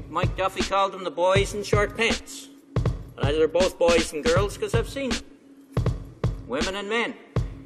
[0.00, 2.48] think Mike Duffy called them the boys in short pants.
[3.14, 5.22] But either they're both boys and girls because I've seen them.
[6.46, 7.14] Women and men.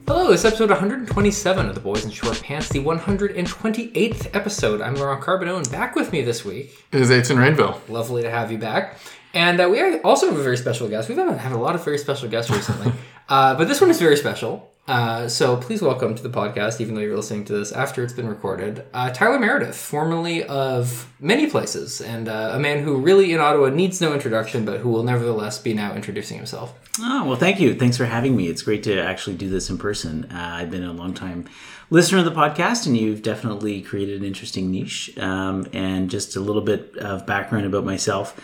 [0.06, 4.82] Hello, this is episode 127 of The Boys in Short Pants, the 128th episode.
[4.82, 6.76] I'm Laurent Carbonneau, back with me this week.
[6.92, 7.80] It is Etienne Rainville.
[7.89, 8.98] Lovely to have you back.
[9.32, 11.09] And uh, we are also have a very special guest.
[11.09, 12.93] We've had a lot of very special guests recently,
[13.29, 14.73] uh, but this one is very special.
[14.87, 18.12] Uh, so please welcome to the podcast, even though you're listening to this after it's
[18.12, 23.33] been recorded, uh, Tyler Meredith, formerly of many places, and uh, a man who really
[23.33, 26.75] in Ottawa needs no introduction, but who will nevertheless be now introducing himself.
[27.01, 27.75] Oh, well, thank you.
[27.75, 28.48] Thanks for having me.
[28.48, 30.27] It's great to actually do this in person.
[30.30, 31.48] Uh, I've been a long time
[31.89, 35.16] listener of the podcast, and you've definitely created an interesting niche.
[35.16, 38.39] Um, and just a little bit of background about myself.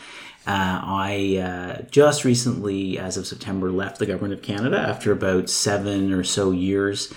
[0.46, 5.50] Uh, I uh, just recently, as of September, left the government of Canada after about
[5.50, 7.12] seven or so years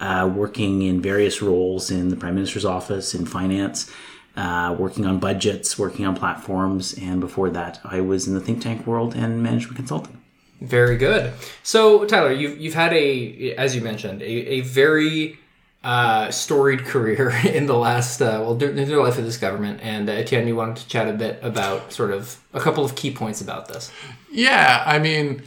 [0.00, 3.90] uh, working in various roles in the Prime Minister's office, in finance,
[4.36, 8.62] uh, working on budgets, working on platforms, and before that, I was in the think
[8.62, 10.22] tank world and management consulting.
[10.60, 11.32] Very good.
[11.62, 15.38] So, Tyler, you've, you've had a, as you mentioned, a, a very
[15.84, 20.08] uh, storied career in the last uh, well during the life of this government and
[20.08, 23.12] uh, Etienne you wanted to chat a bit about sort of a couple of key
[23.12, 23.90] points about this
[24.30, 25.42] Yeah, I mean,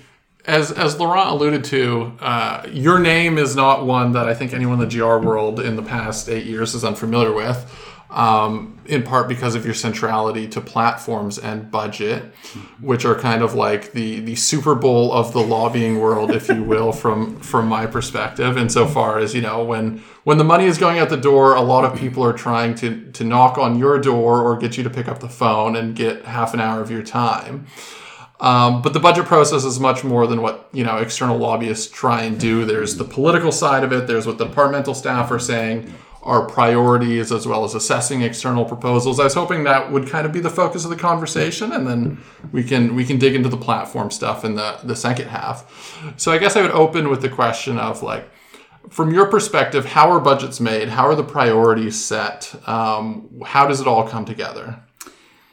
[0.45, 4.81] as as Laurent alluded to, uh, your name is not one that I think anyone
[4.81, 7.57] in the GR world in the past eight years is unfamiliar with.
[8.11, 12.23] Um, in part because of your centrality to platforms and budget,
[12.81, 16.61] which are kind of like the the Super Bowl of the lobbying world, if you
[16.61, 18.57] will, from from my perspective.
[18.57, 21.55] And so far as you know, when when the money is going out the door,
[21.55, 24.83] a lot of people are trying to to knock on your door or get you
[24.83, 27.67] to pick up the phone and get half an hour of your time.
[28.41, 32.23] Um, but the budget process is much more than what you know external lobbyists try
[32.23, 32.65] and do.
[32.65, 34.07] There's the political side of it.
[34.07, 39.19] There's what the departmental staff are saying are priorities, as well as assessing external proposals.
[39.19, 42.21] I was hoping that would kind of be the focus of the conversation, and then
[42.51, 45.99] we can we can dig into the platform stuff in the the second half.
[46.17, 48.29] So I guess I would open with the question of like.
[48.89, 50.89] From your perspective, how are budgets made?
[50.89, 52.53] How are the priorities set?
[52.67, 54.79] Um, how does it all come together?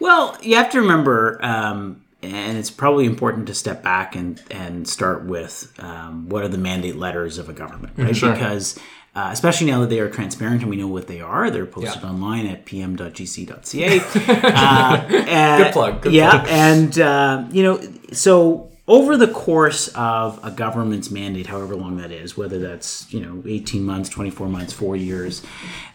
[0.01, 4.89] Well, you have to remember, um, and it's probably important to step back and, and
[4.89, 8.17] start with um, what are the mandate letters of a government, right?
[8.17, 8.33] Sure.
[8.33, 8.79] Because
[9.15, 12.03] uh, especially now that they are transparent and we know what they are, they're posted
[12.03, 12.11] Yeah.
[12.11, 14.01] online at pm.gc.ca.
[14.29, 16.47] uh, and- Good plug, good yeah, plug.
[16.49, 17.81] and uh, you know,
[18.13, 23.21] so over the course of a government's mandate, however long that is, whether that's you
[23.21, 25.43] know eighteen months, twenty four months, four years,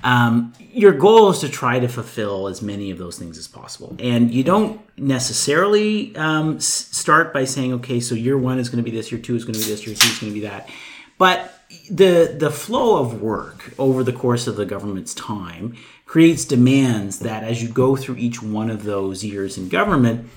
[0.03, 3.95] um, your goal is to try to fulfill as many of those things as possible.
[3.99, 8.89] And you don't necessarily um, start by saying, okay, so year one is going to
[8.89, 10.45] be this, year two is going to be this, year three is going to be
[10.45, 10.69] that,
[11.17, 15.75] but the the flow of work over the course of the government's time
[16.05, 20.29] creates demands that as you go through each one of those years in government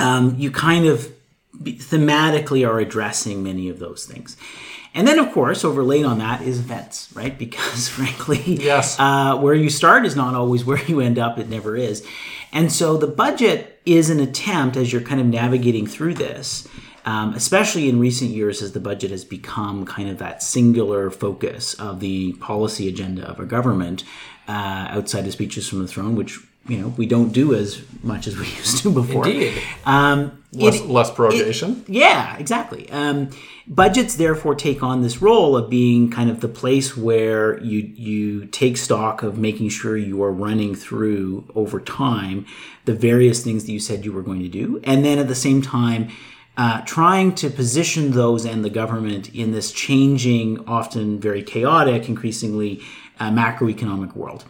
[0.00, 1.12] um, you kind of
[1.62, 4.36] thematically are addressing many of those things.
[4.96, 7.36] And then, of course, overlaid on that is events, right?
[7.44, 8.96] Because frankly, Yes.
[8.98, 11.38] uh, where you start is not always where you end up.
[11.38, 12.06] It never is.
[12.52, 16.68] And so the budget is an attempt as you're kind of navigating through this,
[17.04, 21.74] um, especially in recent years as the budget has become kind of that singular focus
[21.74, 24.04] of the policy agenda of a government
[24.46, 26.38] uh, outside of speeches from the throne, which
[26.68, 29.26] you know we don't do as much as we used to before.
[29.26, 29.60] Indeed.
[29.84, 31.84] Um, Less, it- less prorogation.
[31.88, 32.88] yeah, exactly.
[32.90, 33.30] Um,
[33.66, 38.46] budgets therefore take on this role of being kind of the place where you you
[38.46, 42.46] take stock of making sure you are running through over time
[42.84, 45.34] the various things that you said you were going to do, and then at the
[45.34, 46.08] same time.
[46.56, 52.80] Uh, trying to position those and the government in this changing, often very chaotic, increasingly
[53.20, 54.44] uh, macroeconomic world,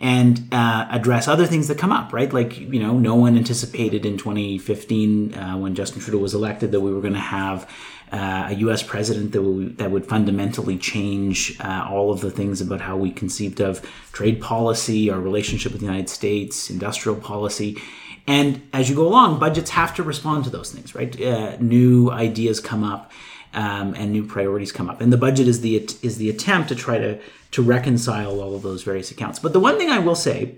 [0.00, 2.12] and uh, address other things that come up.
[2.12, 6.72] Right, like you know, no one anticipated in 2015 uh, when Justin Trudeau was elected
[6.72, 7.68] that we were going to have
[8.12, 8.82] uh, a U.S.
[8.82, 13.10] president that would, that would fundamentally change uh, all of the things about how we
[13.10, 13.80] conceived of
[14.12, 17.80] trade policy, our relationship with the United States, industrial policy.
[18.26, 21.20] And as you go along, budgets have to respond to those things, right?
[21.20, 23.12] Uh, new ideas come up
[23.54, 26.74] um, and new priorities come up, and the budget is the is the attempt to
[26.74, 27.18] try to
[27.50, 29.38] to reconcile all of those various accounts.
[29.38, 30.56] But the one thing I will say,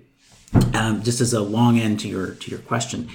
[0.74, 3.08] um, just as a long end to your to your question,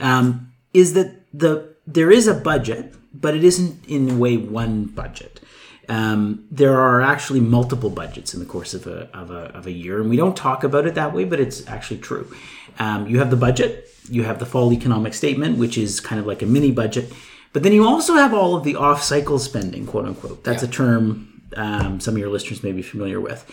[0.00, 4.84] um, is that the there is a budget, but it isn't in a way one
[4.84, 5.40] budget.
[5.88, 9.72] Um, there are actually multiple budgets in the course of a, of, a, of a
[9.72, 12.32] year, and we don't talk about it that way, but it's actually true.
[12.78, 16.26] Um, you have the budget, you have the fall economic statement, which is kind of
[16.26, 17.12] like a mini budget,
[17.52, 20.44] but then you also have all of the off cycle spending, quote unquote.
[20.44, 23.44] That's a term um, some of your listeners may be familiar with.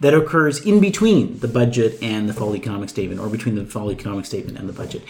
[0.00, 3.90] that occurs in between the budget and the fall economic statement, or between the fall
[3.90, 5.02] economic statement and the budget.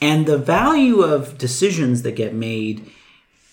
[0.00, 2.90] And the value of decisions that get made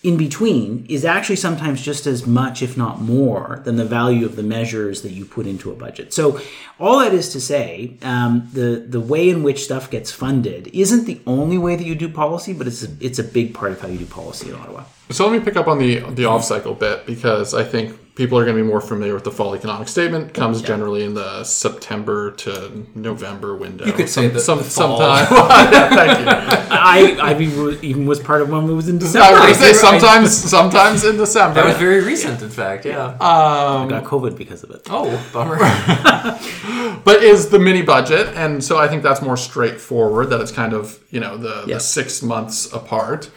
[0.02, 4.34] in between is actually sometimes just as much, if not more, than the value of
[4.34, 6.14] the measures that you put into a budget.
[6.14, 6.40] So,
[6.78, 11.04] all that is to say, um, the the way in which stuff gets funded isn't
[11.04, 13.80] the only way that you do policy, but it's a, it's a big part of
[13.80, 14.84] how you do policy in Ottawa.
[15.10, 18.38] So let me pick up on the the off cycle bit because I think people
[18.38, 20.34] are going to be more familiar with the fall economic statement.
[20.34, 23.86] Comes generally in the September to November window.
[23.86, 24.98] You could say the- the fall.
[24.98, 25.26] sometime.
[26.00, 26.26] Thank you.
[26.70, 29.30] I I even even was part of one that was in I December.
[29.32, 31.54] was going to say I- sometimes sometimes in December.
[31.54, 32.84] That was very recent, in fact.
[32.84, 33.16] Yeah.
[33.18, 34.82] I got COVID because of it.
[34.90, 35.56] oh, bummer.
[37.04, 40.72] but is the mini budget and so i think that's more straightforward that it's kind
[40.74, 43.30] of you know the, the six months apart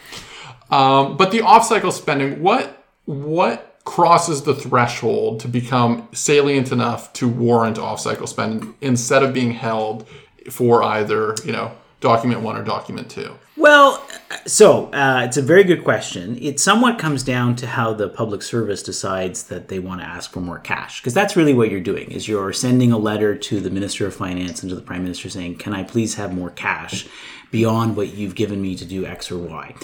[0.70, 7.28] um, but the off-cycle spending what what crosses the threshold to become salient enough to
[7.28, 10.06] warrant off-cycle spending instead of being held
[10.50, 11.70] for either you know
[12.00, 14.04] document one or document two Well,
[14.46, 16.36] so uh, it's a very good question.
[16.40, 20.32] It somewhat comes down to how the public service decides that they want to ask
[20.32, 22.10] for more cash, because that's really what you're doing.
[22.10, 25.30] Is you're sending a letter to the Minister of Finance and to the Prime Minister
[25.30, 27.06] saying, "Can I please have more cash
[27.50, 29.74] beyond what you've given me to do X or Y?"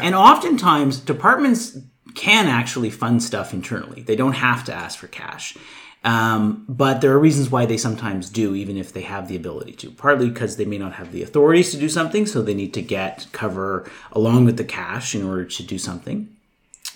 [0.00, 1.76] And oftentimes, departments
[2.16, 4.02] can actually fund stuff internally.
[4.02, 5.56] They don't have to ask for cash.
[6.02, 9.72] Um, but there are reasons why they sometimes do, even if they have the ability
[9.72, 9.90] to.
[9.90, 12.82] Partly because they may not have the authorities to do something, so they need to
[12.82, 16.28] get cover along with the cash in order to do something.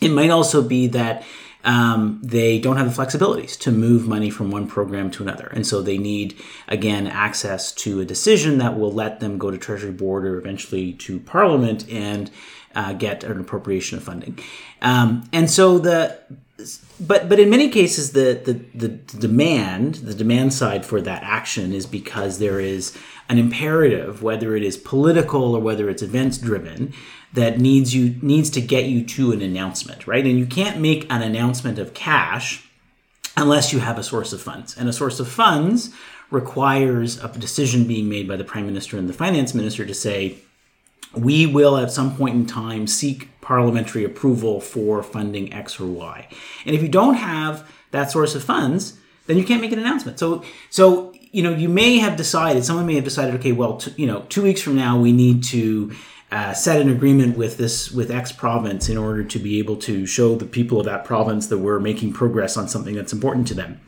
[0.01, 1.25] It might also be that
[1.65, 5.49] um, they don't have the flexibilities to move money from one program to another.
[5.53, 9.59] And so they need, again, access to a decision that will let them go to
[9.59, 12.31] Treasury Board or eventually to Parliament and
[12.75, 14.39] uh, get an appropriation of funding.
[14.83, 16.19] Um, and so the
[16.99, 21.73] but but in many cases the, the the demand the demand side for that action
[21.73, 22.97] is because there is
[23.29, 26.93] an imperative whether it is political or whether it's events driven
[27.33, 31.11] that needs you needs to get you to an announcement right and you can't make
[31.11, 32.69] an announcement of cash
[33.37, 35.91] unless you have a source of funds and a source of funds
[36.31, 40.39] requires a decision being made by the prime minister and the finance minister to say
[41.15, 46.29] we will at some point in time seek parliamentary approval for funding X or Y.
[46.65, 50.19] And if you don't have that source of funds, then you can't make an announcement.
[50.19, 53.95] So, so you know, you may have decided, someone may have decided, okay, well, t-
[53.97, 55.93] you know, two weeks from now we need to
[56.33, 60.07] uh, set an agreement with this with X province in order to be able to
[60.07, 63.55] show the people of that province that we're making progress on something that's important to
[63.55, 63.81] them.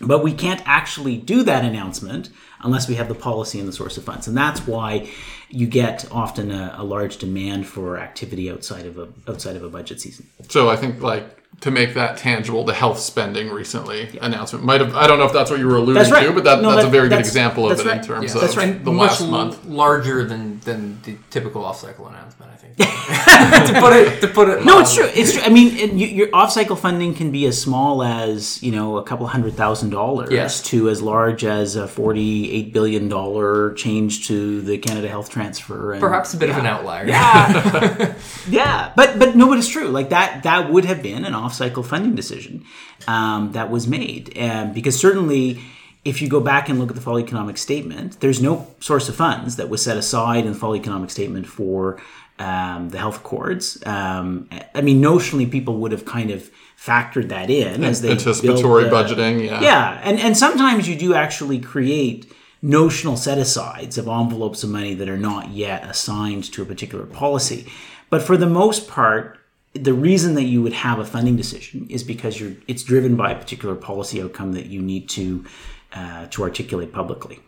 [0.00, 3.96] But we can't actually do that announcement unless we have the policy and the source
[3.96, 5.08] of funds, and that's why
[5.52, 9.68] you get often a, a large demand for activity outside of a outside of a
[9.68, 10.26] budget season.
[10.48, 14.96] so i think like to make that tangible the health spending recently announcement might have
[14.96, 16.26] i don't know if that's what you were alluding right.
[16.26, 17.98] to but that, No, that's that- a very good example of it right.
[17.98, 18.36] in terms Yeah.
[18.36, 18.82] of That's right.
[18.82, 22.51] the much last month larger than than the typical off-cycle announcement.
[22.76, 24.64] To put it to put it.
[24.64, 25.08] No, it's true.
[25.14, 25.42] It's true.
[25.42, 29.02] I mean, it, you, your off-cycle funding can be as small as you know a
[29.04, 30.62] couple hundred thousand dollars Yes.
[30.64, 35.92] to as large as a forty-eight billion dollar change to the Canada Health Transfer.
[35.92, 37.06] And, Perhaps a bit of an outlier.
[37.06, 38.14] Yeah,
[38.48, 39.88] yeah, but but no, but it's true.
[39.88, 42.64] Like that that would have been an off-cycle funding decision
[43.06, 45.60] um, that was made, um, because certainly.
[46.04, 49.14] If you go back and look at the fall economic statement, there's no source of
[49.14, 52.02] funds that was set aside in the fall economic statement for
[52.38, 53.82] um, the health accords.
[53.86, 58.84] Um, I mean, notionally, people would have kind of factored that in as they anticipatory
[58.84, 64.62] budgeting yeah yeah, and and sometimes you do actually create notional set asides of envelopes
[64.62, 67.66] of money that are not yet assigned to a particular policy.
[68.08, 69.38] But for the most part,
[69.74, 73.32] the reason that you would have a funding decision is because you're it's driven by
[73.32, 75.44] a particular policy outcome that you need to
[75.92, 77.40] uh, to articulate publicly.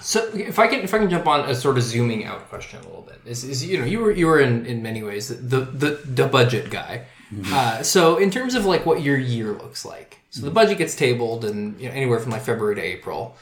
[0.00, 2.80] So if I can if I can jump on a sort of zooming out question
[2.80, 5.28] a little bit is, is you know you were you were in, in many ways
[5.28, 7.06] the the, the budget guy.
[7.46, 10.94] Uh, so in terms of like what your year looks like, so the budget gets
[10.94, 13.36] tabled and you know anywhere from like February to April,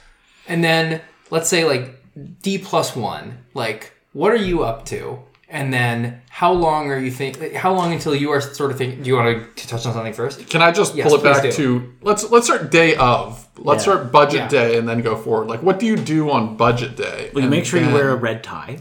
[0.49, 2.03] and then let's say like
[2.43, 5.19] D plus one, like what are you up to?
[5.53, 7.53] And then how long are you think?
[7.53, 9.03] How long until you are sort of thinking?
[9.03, 10.49] Do you want to touch on something first?
[10.49, 11.53] Can I just Yes, pull it back do.
[11.53, 13.47] to let's let's start day of.
[13.59, 13.93] Let's Yeah.
[13.93, 14.49] start budget Yeah.
[14.49, 15.49] day and then go forward.
[15.49, 17.31] Like, what do you do on budget day?
[17.35, 18.77] Well, you make sure you wear a red tie.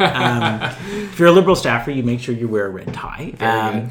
[0.00, 0.76] um,
[1.12, 3.32] if you're a liberal staffer, you make sure you wear a red tie.
[3.40, 3.88] Um,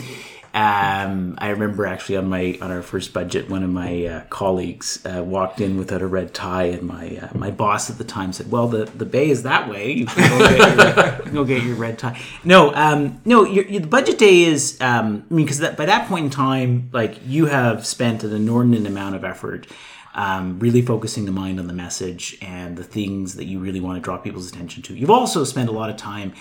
[0.55, 5.05] um, I remember actually on my on our first budget, one of my uh, colleagues
[5.05, 8.31] uh, walked in without a red tie, and my uh, my boss at the time
[8.31, 9.91] said, "Well, the, the bay is that way.
[9.91, 13.43] You can go get your, go get your red tie." No, um, no.
[13.43, 14.79] Your, your, the budget day is.
[14.79, 18.87] Um, I mean, because by that point in time, like you have spent an inordinate
[18.87, 19.67] amount of effort
[20.13, 23.97] um, really focusing the mind on the message and the things that you really want
[23.97, 24.95] to draw people's attention to.
[24.95, 26.33] You've also spent a lot of time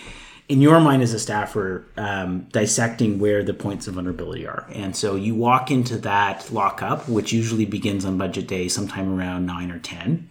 [0.49, 4.67] in your mind as a staffer um, dissecting where the points of vulnerability are.
[4.73, 9.47] And so you walk into that lockup, which usually begins on budget day sometime around
[9.47, 10.27] 9 or 10.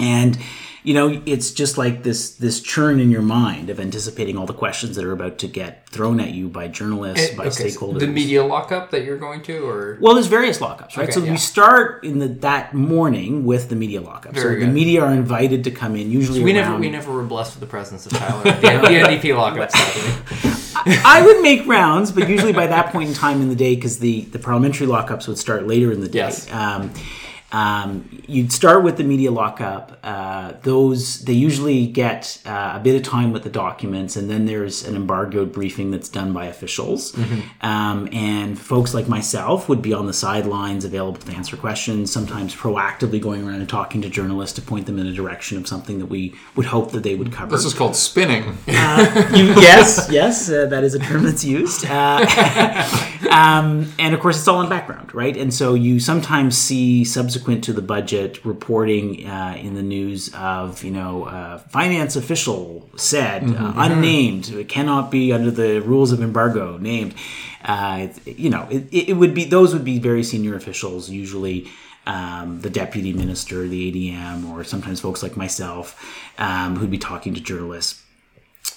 [0.00, 0.38] And
[0.86, 4.54] you know, it's just like this this churn in your mind of anticipating all the
[4.54, 7.80] questions that are about to get thrown at you by journalists, by Eh, Okay, so
[7.80, 7.98] stakeholders.
[7.98, 11.08] the media lockup that you're going to, or Well, there's various lockups, right?
[11.08, 11.32] Okay, so yeah.
[11.32, 14.34] we start in the that morning with the media lockup.
[14.34, 16.12] Very so the media are invited to come in.
[16.12, 18.94] Usually, we around, never we never were blessed with the presence of Tyler the, the
[19.18, 19.72] NDP lockup.
[19.72, 21.02] Sadly.
[21.04, 23.98] I would make rounds, but usually by that point in time in the day, because
[23.98, 26.18] the, the parliamentary lockups would start later in the day.
[26.20, 26.48] Yes.
[26.52, 26.92] Um,
[27.56, 29.98] um, you'd start with the media lockup.
[30.02, 34.44] Uh, those they usually get uh, a bit of time with the documents, and then
[34.46, 37.16] there's an embargoed briefing that's done by officials.
[37.62, 42.12] Um, and folks like myself would be on the sidelines, available to answer questions.
[42.12, 45.66] Sometimes proactively going around and talking to journalists to point them in a direction of
[45.66, 47.50] something that we would hope that they would cover.
[47.56, 48.44] This is called spinning.
[48.66, 51.86] You- yes, yes, uh, that is a term that's used.
[51.86, 52.20] Uh,
[53.30, 55.36] um, and of course, it's all in background, right?
[55.36, 60.82] And so you sometimes see, subsequent to the budget, reporting uh, in the news of,
[60.84, 66.20] you know, uh, finance official said, uh, unnamed, it cannot be under the rules of
[66.20, 67.14] embargo, named.
[67.64, 71.68] Uh, you know, it, it would be, those would be very senior officials, usually.
[72.08, 77.34] Um, the deputy minister, the ADM, or sometimes folks like myself um, who'd be talking
[77.34, 78.00] to journalists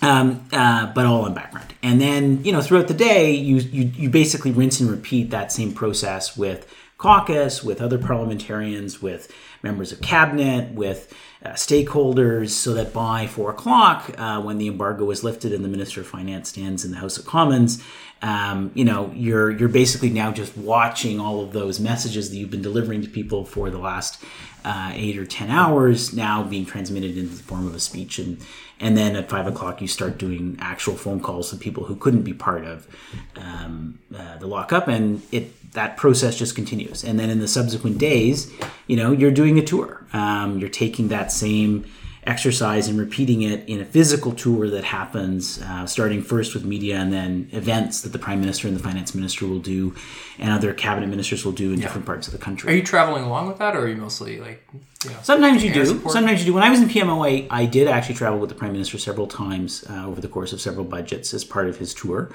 [0.01, 1.73] um, uh, but all in background.
[1.83, 5.51] And then you know throughout the day, you, you you basically rinse and repeat that
[5.51, 6.67] same process with
[6.99, 11.11] caucus, with other parliamentarians, with members of cabinet, with
[11.43, 15.69] uh, stakeholders, so that by four o'clock, uh, when the embargo is lifted and the
[15.69, 17.81] minister of finance stands in the House of Commons.
[18.21, 22.51] Um, you know, you're you're basically now just watching all of those messages that you've
[22.51, 24.21] been delivering to people for the last
[24.65, 28.19] uh, eight or ten hours now being transmitted in the form of a speech.
[28.19, 28.41] And
[28.79, 32.23] and then at five o'clock you start doing actual phone calls to people who couldn't
[32.23, 32.87] be part of
[33.37, 34.87] um, uh, the lockup.
[34.89, 37.03] And it that process just continues.
[37.05, 38.51] And then in the subsequent days
[38.87, 40.05] you know you're doing a tour.
[40.11, 41.85] Um, you're taking that same
[42.29, 46.95] exercise and repeating it in a physical tour that happens uh, starting first with media
[46.97, 49.95] and then events that the prime minister and the finance minister will do
[50.37, 53.23] and other cabinet ministers will do in different parts of the country Are you traveling
[53.23, 54.59] along with that, or are you mostly like,
[55.03, 55.85] you know, Sometimes you do.
[55.85, 56.13] support?
[56.13, 56.53] Sometimes you do.
[56.53, 59.83] When I was in PMOA, I did actually travel with the Prime Minister several times
[59.89, 62.31] uh, over the course of several budgets as part of his tour.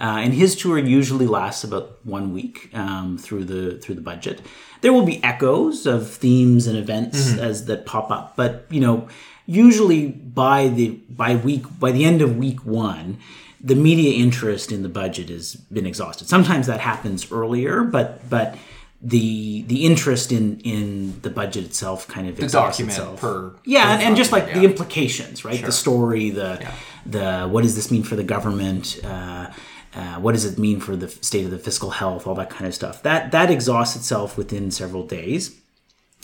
[0.00, 4.40] Uh, and his tour usually lasts about one week um, through the through the budget.
[4.82, 9.08] There will be echoes of themes and events as that pop up, but you know,
[9.48, 13.18] usually by the by week by the end of week one,
[13.60, 16.28] the media interest in the budget has been exhausted.
[16.28, 18.56] Sometimes that happens earlier, but but
[19.00, 23.20] the the interest in in the budget itself kind of the exhausts document itself.
[23.20, 23.54] per?
[23.64, 25.64] yeah, per and, and just like the implications, right?
[25.64, 26.64] The story, the
[27.06, 29.00] the what does this mean for the government?
[29.02, 29.50] Uh,
[29.94, 32.26] uh, what does it mean for the state of the fiscal health?
[32.26, 33.02] All that kind of stuff.
[33.02, 35.58] That that exhausts itself within several days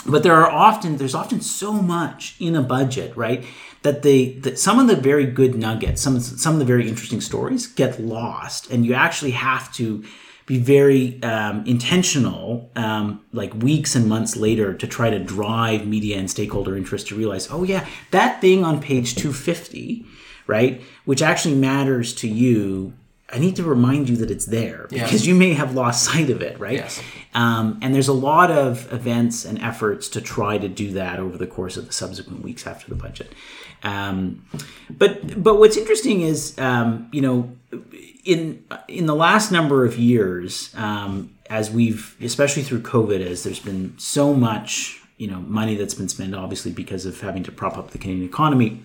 [0.06, 3.44] but there are often there's often so much in a budget right
[3.82, 7.20] that they that some of the very good nuggets some some of the very interesting
[7.20, 10.04] stories get lost and you actually have to
[10.46, 16.18] be very um, intentional um, like weeks and months later to try to drive media
[16.18, 20.04] and stakeholder interest to realize oh yeah that thing on page 250
[20.46, 22.92] right which actually matters to you
[23.34, 25.02] I need to remind you that it's there Yeah.
[25.04, 26.74] because you may have lost sight of it, right?
[26.74, 27.02] Yes.
[27.34, 31.36] Um, and there's a lot of events and efforts to try to do that over
[31.36, 33.32] the course of the subsequent weeks after the budget.
[33.82, 34.46] Um,
[34.88, 37.50] but but what's interesting is um, you know
[38.24, 43.60] in in the last number of years, um, as we've especially through COVID, as there's
[43.60, 47.76] been so much you know money that's been spent, obviously because of having to prop
[47.76, 48.80] up the Canadian economy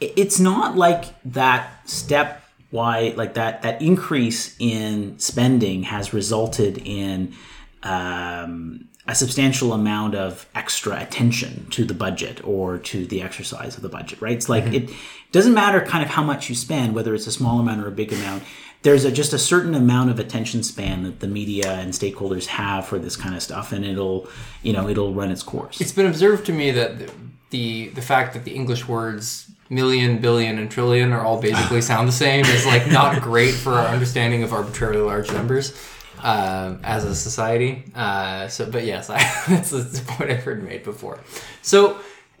[0.00, 7.34] it's not like that step why like that that increase in spending has resulted in
[7.82, 13.82] um, a substantial amount of extra attention to the budget or to the exercise of
[13.82, 14.36] the budget right?
[14.36, 14.90] It's like it
[15.32, 17.92] doesn't matter kind of how much you spend whether it's a small amount or a
[17.92, 18.42] big amount
[18.82, 22.86] there's a, just a certain amount of attention span that the media and stakeholders have
[22.86, 24.28] for this kind of stuff and it'll
[24.62, 25.80] you know it'll run its course.
[25.80, 27.10] It's been observed to me that the
[27.50, 32.08] the, the fact that the English words million, billion, and trillion are all basically sound
[32.08, 35.78] the same is like not great for our understanding of arbitrarily large numbers
[36.22, 37.84] um, as a society.
[37.94, 41.20] Uh, so, but yes, I, that's, that's a point I've heard made before.
[41.62, 41.98] So.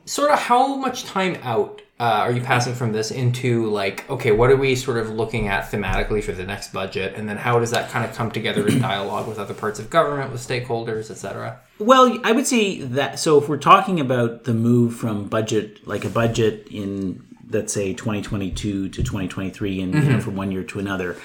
[0.08, 4.30] Sort of how much time out uh, are you passing from this into like okay
[4.30, 7.58] what are we sort of looking at thematically for the next budget and then how
[7.58, 11.10] does that kind of come together in dialogue with other parts of government with stakeholders
[11.10, 13.18] etc Well, I would say that.
[13.20, 17.94] So, if we're talking about the move from budget, like a budget in, let's say,
[17.94, 21.16] 2022 to 2023, and you know, from one year to another,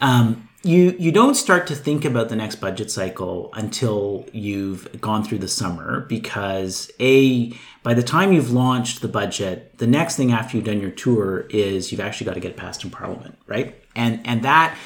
[0.00, 5.22] um, you you don't start to think about the next budget cycle until you've gone
[5.24, 10.32] through the summer, because a by the time you've launched the budget, the next thing
[10.32, 13.38] after you've done your tour is you've actually got to get it passed in Parliament,
[13.46, 13.80] right?
[13.94, 14.76] And and that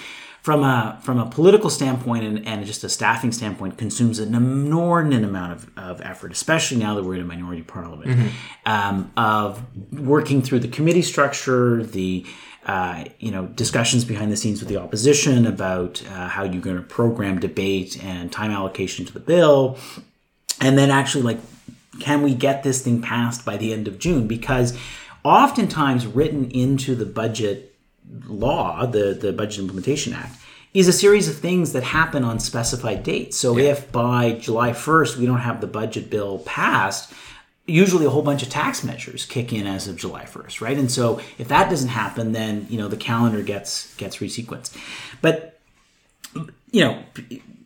[0.43, 5.25] from a from a political standpoint and, and just a staffing standpoint consumes an inordinate
[5.25, 8.33] amount of, of effort especially now that we're in a minority parliament
[8.65, 12.25] um, of working through the committee structure the
[12.67, 16.77] uh, you know discussions behind the scenes with the opposition about uh, how you're going
[16.77, 19.79] to program debate and time allocation to the bill.
[20.61, 21.39] And then actually like
[22.01, 24.27] can we get this thing passed by the end of june?
[24.27, 24.79] Because
[25.25, 27.71] oftentimes written into the budget
[28.27, 30.37] law, the, the Budget Implementation Act,
[30.73, 33.37] is a series of things that happen on specified dates.
[33.37, 37.13] So if by July 1st we don't have the budget bill passed,
[37.71, 40.79] usually a whole bunch of tax measures kick in as of July 1st, right?
[40.79, 44.77] And so if that doesn't happen, then you know the calendar gets gets resequenced.
[45.21, 45.59] But
[46.71, 47.03] you know,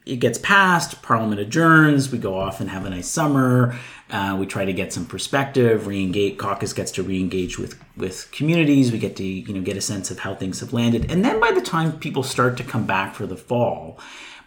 [0.07, 3.79] it gets passed, Parliament adjourns, we go off and have a nice summer.
[4.11, 5.87] Uh, we try to get some perspective.
[5.87, 8.93] Re-engage caucus gets to re-engage with with communities.
[8.93, 11.41] We get to you know get a sense of how things have landed, and then
[11.41, 13.99] by the time people start to come back for the fall,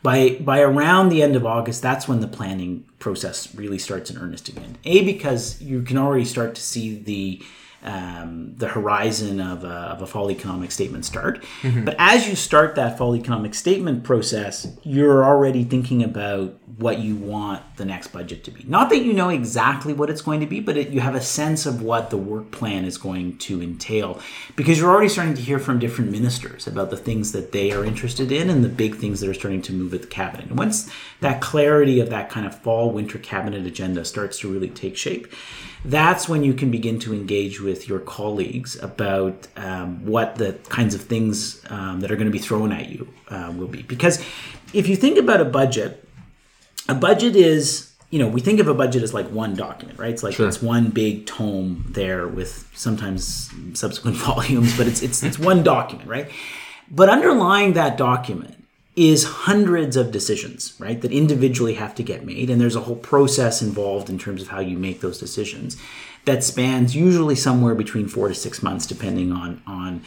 [0.03, 4.17] by by around the end of August, that's when the planning process really starts in
[4.17, 4.77] earnest again.
[4.85, 7.41] A because you can already start to see the
[7.83, 11.43] um, the horizon of a, of a fall economic statement start.
[11.85, 17.15] But as you start that fall economic statement process, you're already thinking about what you
[17.15, 18.63] want the next budget to be.
[18.67, 21.21] Not that you know exactly what it's going to be, but it, you have a
[21.21, 24.21] sense of what the work plan is going to entail
[24.55, 27.83] because you're already starting to hear from different ministers about the things that they are
[27.83, 30.49] interested in and the big things that are starting to move at the cabinet.
[30.49, 34.69] And once that clarity of that kind of fall winter cabinet agenda starts to really
[34.69, 35.33] take shape,
[35.83, 40.93] that's when you can begin to engage with your colleagues about um, what the kinds
[40.93, 43.81] of things um, that are going to be thrown at you uh, will be.
[43.81, 44.23] Because
[44.73, 46.06] if you think about a budget,
[46.87, 50.11] a budget is you know we think of a budget as like one document right?
[50.11, 55.39] It's like it's one big tome there with sometimes subsequent volumes but it's it's it's
[55.39, 56.29] one document right?
[56.89, 58.63] But underlying that document
[58.95, 62.95] is hundreds of decisions right that individually have to get made and there's a whole
[62.95, 65.77] process involved in terms of how you make those decisions
[66.25, 70.01] that spans usually somewhere between four to six months depending on on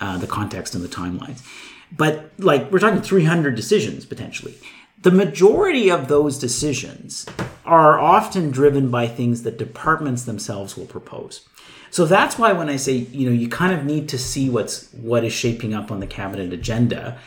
[0.00, 1.42] uh, the context and the timelines.
[1.90, 4.58] But like we're talking 300 decisions potentially
[5.06, 7.26] the majority of those decisions
[7.64, 11.46] are often driven by things that departments themselves will propose.
[11.90, 14.92] So that's why when I say you know you kind of need to see what's
[14.94, 17.18] what is shaping up on the cabinet agenda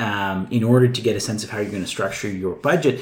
[0.00, 3.00] um, in order to get a sense of how you're going to structure your budget,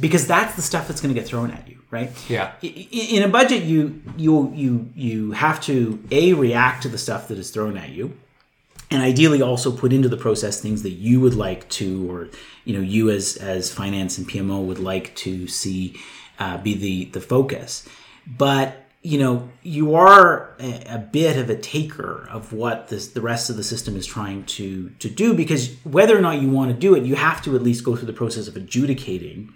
[0.00, 2.10] because that's the stuff that's going to get thrown at you, right?
[2.28, 2.54] Yeah.
[2.62, 7.38] In a budget, you you you you have to a react to the stuff that
[7.38, 8.18] is thrown at you,
[8.90, 12.28] and ideally also put into the process things that you would like to or
[12.64, 15.96] you know you as as finance and pmo would like to see
[16.38, 17.88] uh, be the the focus
[18.26, 23.20] but you know you are a, a bit of a taker of what this, the
[23.20, 26.70] rest of the system is trying to to do because whether or not you want
[26.70, 29.52] to do it you have to at least go through the process of adjudicating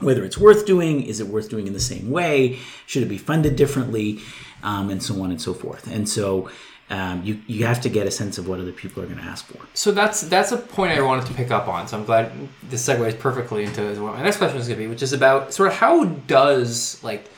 [0.00, 3.16] whether it's worth doing, is it worth doing in the same way, should it be
[3.18, 4.18] funded differently,
[4.62, 5.86] um, and so on and so forth.
[5.86, 6.50] And so
[6.90, 9.24] um, you you have to get a sense of what other people are going to
[9.24, 9.66] ask for.
[9.74, 11.88] So that's that's a point I wanted to pick up on.
[11.88, 12.32] So I'm glad
[12.64, 15.54] this segues perfectly into what my next question is going to be, which is about
[15.54, 17.30] sort of how does like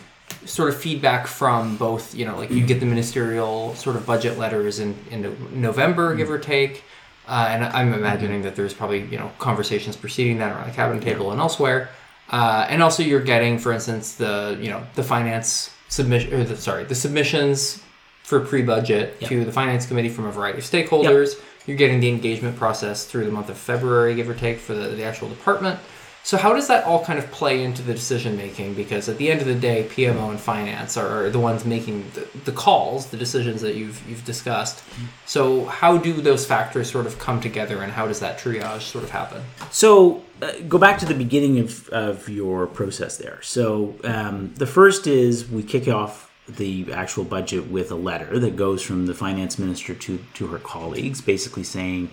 [0.44, 4.36] sort of feedback from both you know like you get the ministerial sort of budget
[4.36, 6.82] letters in in November, give or take.
[7.28, 11.02] Uh, and I'm imagining that there's probably you know conversations preceding that around the cabinet
[11.02, 11.88] table and elsewhere,
[12.30, 16.56] uh, and also you're getting, for instance, the you know the finance submission, or the,
[16.56, 17.82] sorry, the submissions
[18.26, 21.40] for pre-budget to the finance committee from a variety of stakeholders.
[21.64, 24.88] You're getting the engagement process through the month of February, give or take, for the,
[24.88, 25.78] the actual department.
[26.24, 28.74] So how does that all kind of play into the decision making?
[28.74, 32.10] Because at the end of the day, PMO and finance are, are the ones making
[32.14, 34.82] the, the calls, the decisions that you've you've discussed.
[35.26, 39.04] So how do those factors sort of come together, and how does that triage sort
[39.04, 39.40] of happen?
[39.70, 43.40] So uh, go back to the beginning of, of your process there.
[43.42, 48.56] So um, the first is we kick off the actual budget with a letter that
[48.56, 52.10] goes from the finance minister to to her colleagues, basically saying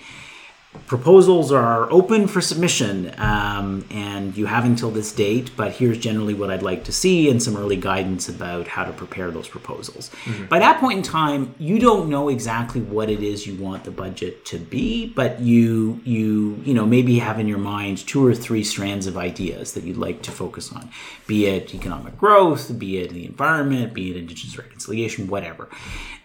[0.88, 6.34] proposals are open for submission um, and you have until this date but here's generally
[6.34, 10.12] what i'd like to see and some early guidance about how to prepare those proposals.
[10.50, 13.92] By that point in time you don't know exactly what it is you want the
[13.92, 18.36] budget to be but you you you know maybe have in your mind two or
[18.36, 20.90] three strands of ideas that you'd like to focus on
[21.28, 25.70] be it economic growth be it the environment be it indigenous reconciliation whatever.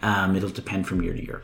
[0.03, 1.43] Um, it'll depend from year to year.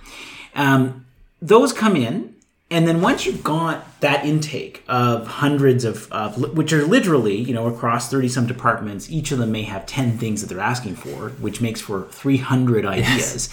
[0.54, 1.06] Um,
[1.40, 2.33] those come in
[2.70, 7.54] and then once you've got that intake of hundreds of, of which are literally you
[7.54, 10.96] know across 30 some departments each of them may have 10 things that they're asking
[10.96, 13.48] for which makes for 300 ideas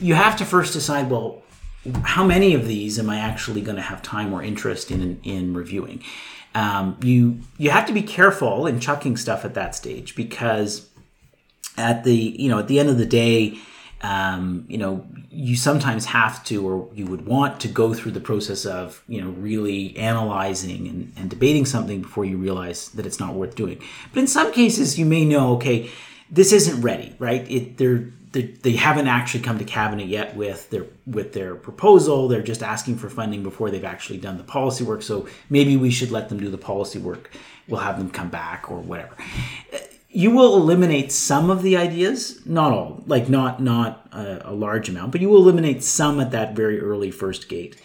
[0.00, 1.42] you have to first decide well
[2.02, 5.54] how many of these am i actually going to have time or interest in in
[5.54, 6.02] reviewing?
[6.54, 10.88] Um, you you have to be careful in chucking stuff at that stage because
[11.76, 13.58] at the you know at the end of the day
[14.02, 18.20] um, you know you sometimes have to or you would want to go through the
[18.20, 23.20] process of you know really analyzing and, and debating something before you realize that it's
[23.20, 23.82] not worth doing.
[24.12, 25.90] But in some cases you may know okay
[26.30, 27.50] this isn't ready right?
[27.50, 32.28] It they're they, they haven't actually come to cabinet yet with their with their proposal.
[32.28, 35.02] They're just asking for funding before they've actually done the policy work.
[35.02, 37.30] So maybe we should let them do the policy work.
[37.66, 39.16] We'll have them come back or whatever
[40.16, 44.88] you will eliminate some of the ideas not all like not not a, a, large
[44.88, 47.76] amount but you will eliminate some at that very early first gate.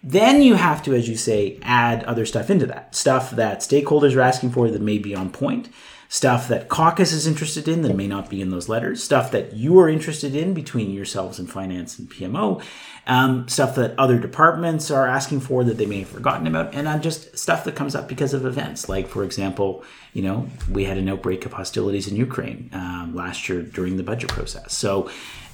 [0.00, 2.94] Then you have to as you say add other stuff into that.
[2.94, 5.68] Stuff that stakeholders are asking for that may be on point.
[6.08, 9.02] Stuff that caucus is interested in that may not be in those letters.
[9.02, 12.62] Stuff that you are interested in between yourselves and finance and pmo
[13.06, 16.88] um, stuff that other departments are asking for that they may have forgotten about, and
[16.88, 18.88] uh, just stuff that comes up because of events.
[18.88, 23.48] Like, for example, you know, we had an outbreak of hostilities in Ukraine um, last
[23.48, 24.72] year during the budget process.
[24.74, 25.10] So,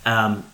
[0.06, 0.44] um,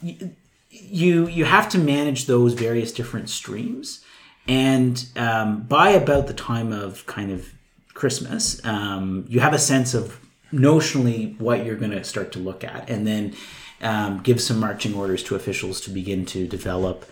[0.71, 4.05] you you have to manage those various different streams,
[4.49, 7.53] and um, by about the time of kind of
[7.95, 10.19] Christmas, um, you have a sense of
[10.53, 13.35] notionally what you're going to start to look at, and then
[13.81, 17.05] um, give some marching orders to officials to begin to develop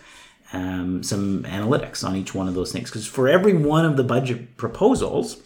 [0.53, 2.89] um, some analytics on each one of those things.
[2.89, 5.37] Because for every one of the budget proposals,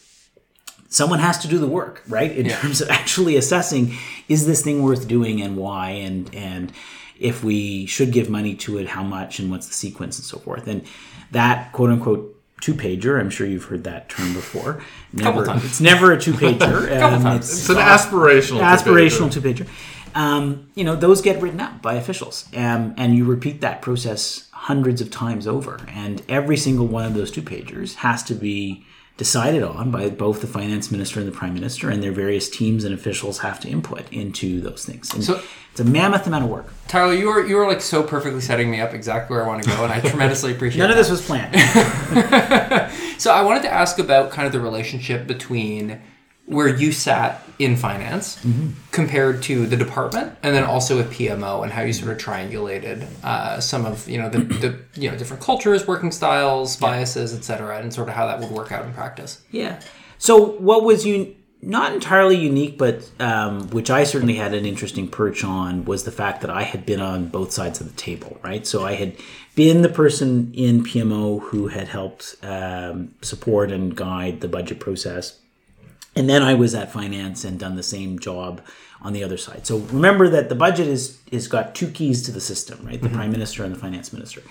[0.90, 2.32] someone has to do the work, right?
[2.32, 2.58] In yeah.
[2.58, 3.94] terms of actually assessing
[4.28, 6.72] is this thing worth doing and why, and and
[7.20, 10.38] if we should give money to it, how much, and what's the sequence and so
[10.38, 10.68] forth.
[10.68, 10.84] And
[11.32, 13.20] that quote unquote two pager.
[13.20, 14.82] I'm sure you've heard that term before.
[15.14, 17.02] Never, it's never a two pager.
[17.02, 19.68] um, it's, it's, an aspirational aspirational two pager.
[20.16, 24.50] Um, you know, those get written up by officials, um, and you repeat that process
[24.52, 25.80] hundreds of times over.
[25.88, 28.86] And every single one of those two pagers has to be
[29.20, 32.86] decided on by both the finance minister and the prime minister, and their various teams
[32.86, 35.14] and officials have to input into those things.
[35.14, 35.42] And so
[35.72, 36.74] it's a mammoth amount of work.
[36.88, 39.62] Tyler, you were you were like so perfectly setting me up exactly where I want
[39.64, 40.80] to go, and I tremendously appreciate.
[40.80, 40.98] None that.
[40.98, 41.54] of this was planned.
[43.22, 46.02] so I wanted to ask about kind of the relationship between
[46.50, 48.70] where you sat in finance mm-hmm.
[48.92, 53.06] compared to the department, and then also with PMO and how you sort of triangulated
[53.24, 57.80] uh, some of you know the, the you know different cultures, working styles, biases, etc.,
[57.80, 59.42] and sort of how that would work out in practice.
[59.52, 59.80] Yeah.
[60.18, 65.08] So what was you not entirely unique, but um, which I certainly had an interesting
[65.10, 68.40] perch on was the fact that I had been on both sides of the table,
[68.44, 68.66] right?
[68.66, 69.16] So I had
[69.56, 75.39] been the person in PMO who had helped um, support and guide the budget process
[76.16, 78.62] and then I was at finance and done the same job
[79.02, 79.66] on the other side.
[79.66, 83.02] So remember that the budget is is got two keys to the system, right?
[83.02, 83.16] The mm-hmm.
[83.16, 84.42] prime minister and the finance minister.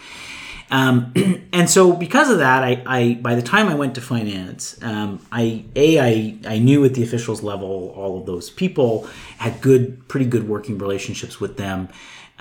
[0.71, 1.13] Um,
[1.53, 5.25] and so because of that, I, I, by the time I went to finance, um,
[5.33, 10.07] I a I, I knew at the officials level all of those people had good,
[10.09, 11.89] pretty good working relationships with them.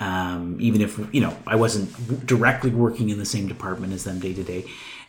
[0.00, 4.20] Um, even if you know I wasn't directly working in the same department as them
[4.20, 4.64] day to day,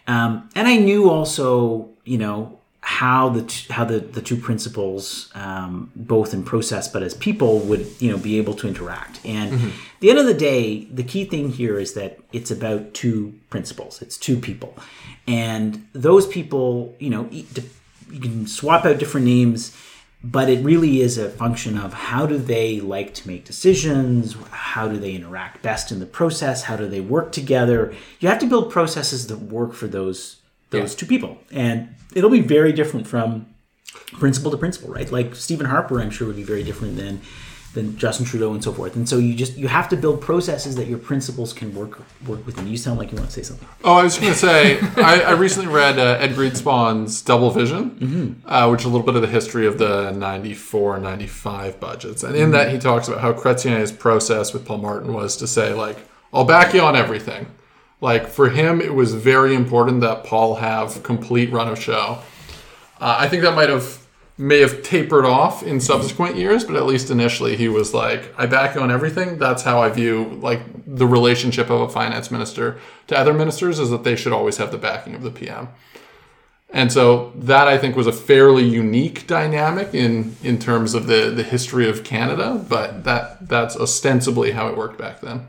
[0.08, 2.59] um, and I knew also you know
[2.90, 7.60] how the t- how the, the two principals um, both in process but as people
[7.60, 9.24] would you know be able to interact.
[9.24, 9.70] And mm-hmm.
[10.00, 14.02] the end of the day the key thing here is that it's about two principals
[14.02, 14.76] it's two people.
[15.28, 19.78] And those people you know you can swap out different names
[20.24, 24.36] but it really is a function of how do they like to make decisions?
[24.50, 26.64] How do they interact best in the process?
[26.64, 27.94] How do they work together?
[28.20, 30.39] You have to build processes that work for those
[30.70, 31.00] those yeah.
[31.00, 33.46] two people and it'll be very different from
[34.14, 35.12] principal to principal, right?
[35.12, 37.22] Like Stephen Harper, I'm sure would be very different than
[37.76, 38.96] than Justin Trudeau and so forth.
[38.96, 42.44] And so you just you have to build processes that your principals can work work
[42.46, 42.68] within.
[42.68, 43.68] You sound like you want to say something.
[43.84, 47.92] Oh, I was going to say I, I, recently read uh, Ed Greenspon's Double Vision,
[47.92, 48.50] mm-hmm.
[48.50, 52.36] uh, which is a little bit of the history of the 94, 95 budgets, and
[52.36, 52.52] in mm-hmm.
[52.54, 55.98] that he talks about how Chrétien's process with Paul Martin was to say like,
[56.34, 57.46] "I'll back you on everything."
[58.02, 62.20] Like for him, it was very important that Paul have complete run of show.
[63.00, 64.06] Uh, I think that might have
[64.38, 68.46] may have tapered off in subsequent years, but at least initially he was like, "I
[68.46, 73.18] back on everything." That's how I view like the relationship of a finance minister to
[73.18, 75.68] other ministers is that they should always have the backing of the PM.
[76.72, 81.32] And so that I think was a fairly unique dynamic in in terms of the
[81.36, 85.48] the history of Canada, but that that's ostensibly how it worked back then.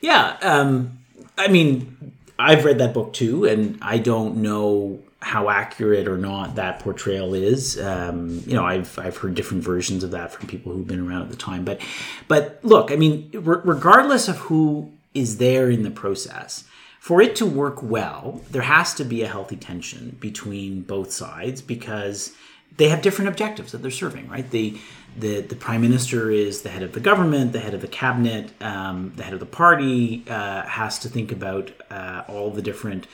[0.00, 0.99] Yeah, um,
[1.40, 6.54] I mean, I've read that book too, and I don't know how accurate or not
[6.54, 7.78] that portrayal is.
[7.78, 11.22] Um, you know, I've I've heard different versions of that from people who've been around
[11.22, 11.64] at the time.
[11.64, 11.80] But
[12.28, 16.64] but look, I mean, re- regardless of who is there in the process,
[16.98, 21.60] for it to work well, there has to be a healthy tension between both sides
[21.62, 22.32] because
[22.76, 24.50] they have different objectives that they're serving, right?
[24.50, 24.78] The
[25.18, 28.50] the the prime minister is the head of the government, the head of the cabinet,
[28.62, 33.06] um, the head of the party uh, has to think about uh, all the different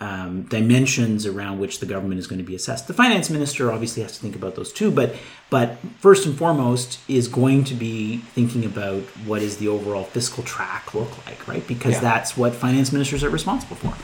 [0.00, 2.86] um, dimensions around which the government is going to be assessed.
[2.88, 5.14] The finance minister obviously has to think about those too, but
[5.50, 10.42] but first and foremost is going to be thinking about what is the overall fiscal
[10.42, 11.66] track look like, right?
[11.66, 12.00] Because Yeah.
[12.00, 13.94] that's what finance ministers are responsible for.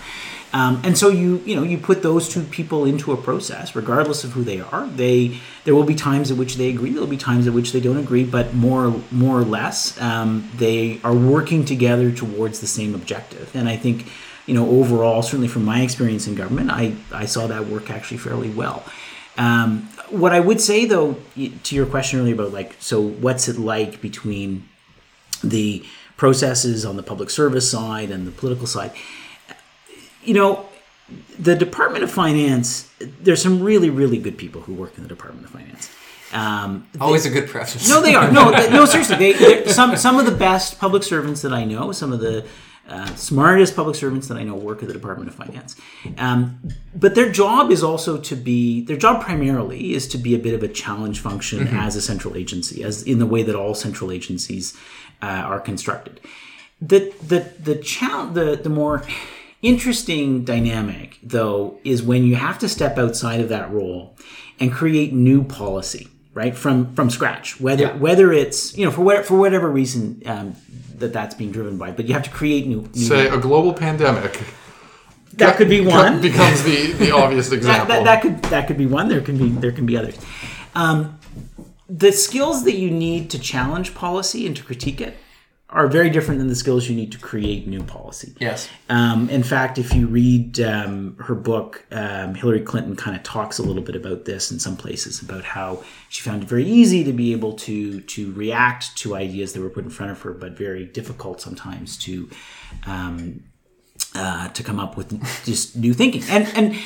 [0.52, 4.24] Um, and so you you know you put those two people into a process, regardless
[4.24, 4.86] of who they are.
[4.86, 6.90] They there will be times at which they agree.
[6.90, 10.50] There will be times at which they don't agree, but more more or less um,
[10.56, 13.54] they are working together towards the same objective.
[13.54, 14.06] And I think
[14.46, 18.18] you know overall, certainly from my experience in government, I I saw that work actually
[18.18, 18.84] fairly well.
[19.36, 23.58] Um, what I would say though, to your question earlier about like, so what's it
[23.58, 24.68] like between
[25.42, 25.84] the
[26.16, 28.92] processes on the public service side and the political side?
[30.26, 30.66] You know,
[31.38, 35.46] the Department of Finance, there's some really, really good people who work in the Department
[35.46, 35.90] of Finance.
[36.32, 37.88] Um, Always a good preface.
[37.88, 38.30] no, they are.
[38.32, 39.16] No, they- no, seriously.
[39.16, 42.44] They, they're- some some of the best public servants that I know, some of the
[42.88, 45.76] uh, smartest public servants that I know work at the Department of Finance.
[46.18, 46.60] Um,
[46.94, 50.54] but their job is also to be their job primarily is to be a bit
[50.54, 54.10] of a challenge function as a central agency, as in the way that all central
[54.10, 54.76] agencies
[55.22, 56.20] uh, are constructed.
[56.80, 59.02] The the the challenge the the more
[59.66, 64.16] interesting dynamic though is when you have to step outside of that role
[64.60, 67.60] and create new policy right from from scratch.
[67.60, 67.96] Whether Yeah.
[67.96, 70.54] whether it's you know for what, for whatever reason um,
[70.98, 73.72] that that's being driven by but you have to create new, new Say a global
[73.74, 74.32] pandemic.
[75.34, 76.20] That could be one.
[76.22, 77.88] becomes the, the obvious that, example.
[77.88, 79.08] that, that could that could be one.
[79.08, 80.16] There can be there can be others.
[80.74, 81.18] Um,
[81.88, 85.16] the skills that you need to challenge policy and to critique it
[85.68, 88.68] are very different than the skills you need to create new policy Yes.
[88.88, 93.58] um, in fact, if you read um, her book, um, Hillary Clinton kind of talks
[93.58, 97.02] a little bit about this in some places about how she found it very easy
[97.04, 100.32] to be able to to react to ideas that were put in front of her,
[100.32, 102.30] but very difficult sometimes to
[102.86, 103.42] um,
[104.14, 105.08] uh, to come up with
[105.44, 106.22] just new thinking.
[106.28, 106.76] And and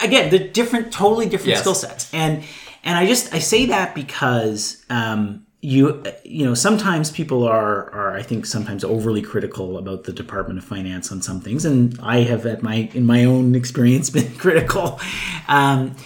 [0.00, 1.60] again, they're different, totally different Yes.
[1.60, 2.12] skill sets.
[2.14, 2.44] And
[2.84, 8.16] and I just I say that because um, you you know sometimes people are are
[8.16, 12.18] I think sometimes overly critical about the Department of Finance on some things, and I
[12.20, 15.00] have at my in my own experience been critical.
[15.48, 15.96] Um,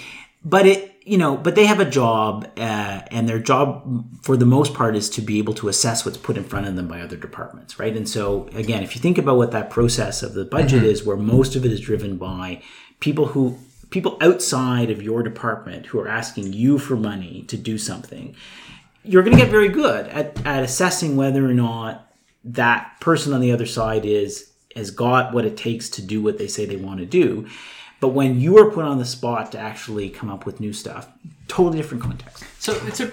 [0.44, 4.46] but it you know but they have a job uh, and their job for the
[4.46, 7.00] most part is to be able to assess what's put in front of them by
[7.00, 10.44] other departments right and so again if you think about what that process of the
[10.44, 12.62] budget is where most of it is driven by
[13.00, 13.58] people who
[13.90, 18.34] people outside of your department who are asking you for money to do something
[19.04, 22.12] you're going to get very good at, at assessing whether or not
[22.44, 26.38] that person on the other side is has got what it takes to do what
[26.38, 27.46] they say they want to do
[28.00, 31.08] but when you are put on the spot to actually come up with new stuff
[31.46, 33.10] totally different context So it's a.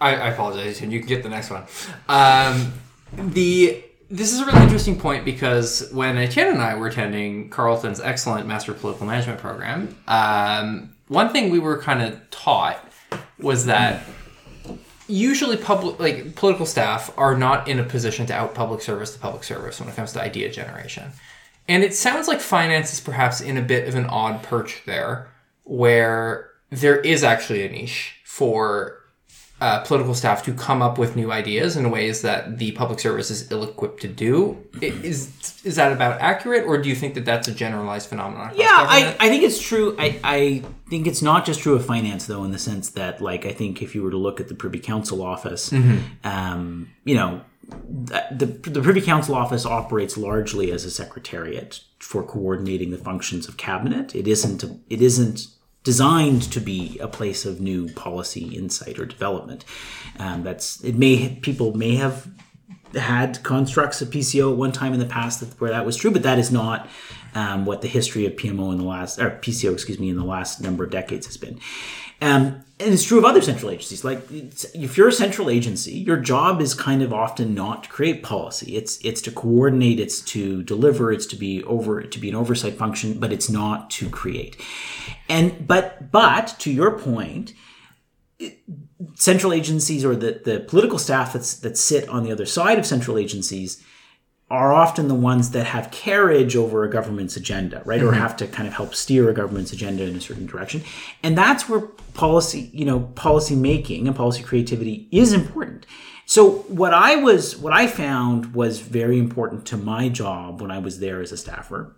[0.00, 1.62] I, I apologize, and you can get the next one.
[2.08, 2.72] Um,
[3.12, 8.00] the this is a really interesting point because when Etienne and I were attending Carleton's
[8.00, 12.84] excellent Master of Political Management program, um, one thing we were kind of taught
[13.38, 14.02] was that
[15.10, 19.18] usually public like political staff are not in a position to out public service to
[19.18, 21.12] public service when it comes to idea generation.
[21.68, 25.28] And it sounds like finance is perhaps in a bit of an odd perch there,
[25.64, 28.99] where there is actually a niche for
[29.60, 33.30] uh, political staff to come up with new ideas in ways that the public service
[33.30, 34.56] is ill-equipped to do.
[34.80, 35.30] Is
[35.64, 38.52] is that about accurate, or do you think that that's a generalized phenomenon?
[38.54, 39.16] yeah I.
[39.20, 42.52] I think it's true I, I think it's not just true of finance though in
[42.52, 45.22] the sense that like i think if you were to look at the privy council
[45.22, 45.72] office
[46.24, 47.42] um, you know
[47.88, 53.56] the, the Privy Council office operates largely as a secretariat for coordinating the functions of
[53.56, 54.14] cabinet.
[54.14, 55.48] It isn't a, it isn't
[55.82, 59.64] designed to be a place of new policy insight or development.
[60.18, 62.28] Um, that's it may people may have
[62.94, 66.10] had constructs of PCO at one time in the past that, where that was true,
[66.10, 66.88] but that is not
[67.34, 70.24] um, what the history of PMO in the last or PCO, excuse me, in the
[70.24, 71.60] last number of decades has been.
[72.22, 74.04] Um, and it's true of other central agencies.
[74.04, 78.22] Like if you're a central agency, your job is kind of often not to create
[78.22, 78.76] policy.
[78.76, 82.74] It's it's to coordinate, it's to deliver, it's to be over to be an oversight
[82.78, 84.60] function, but it's not to create.
[85.28, 87.52] And but but to your point,
[89.14, 92.86] central agencies or the, the political staff that's, that sit on the other side of
[92.86, 93.82] central agencies
[94.50, 98.02] are often the ones that have carriage over a government's agenda, right?
[98.02, 98.20] Or mm-hmm.
[98.20, 100.82] have to kind of help steer a government's agenda in a certain direction.
[101.22, 101.80] And that's where
[102.14, 105.86] policy, you know, policy making and policy creativity is important.
[106.26, 110.78] So what I was what I found was very important to my job when I
[110.78, 111.96] was there as a staffer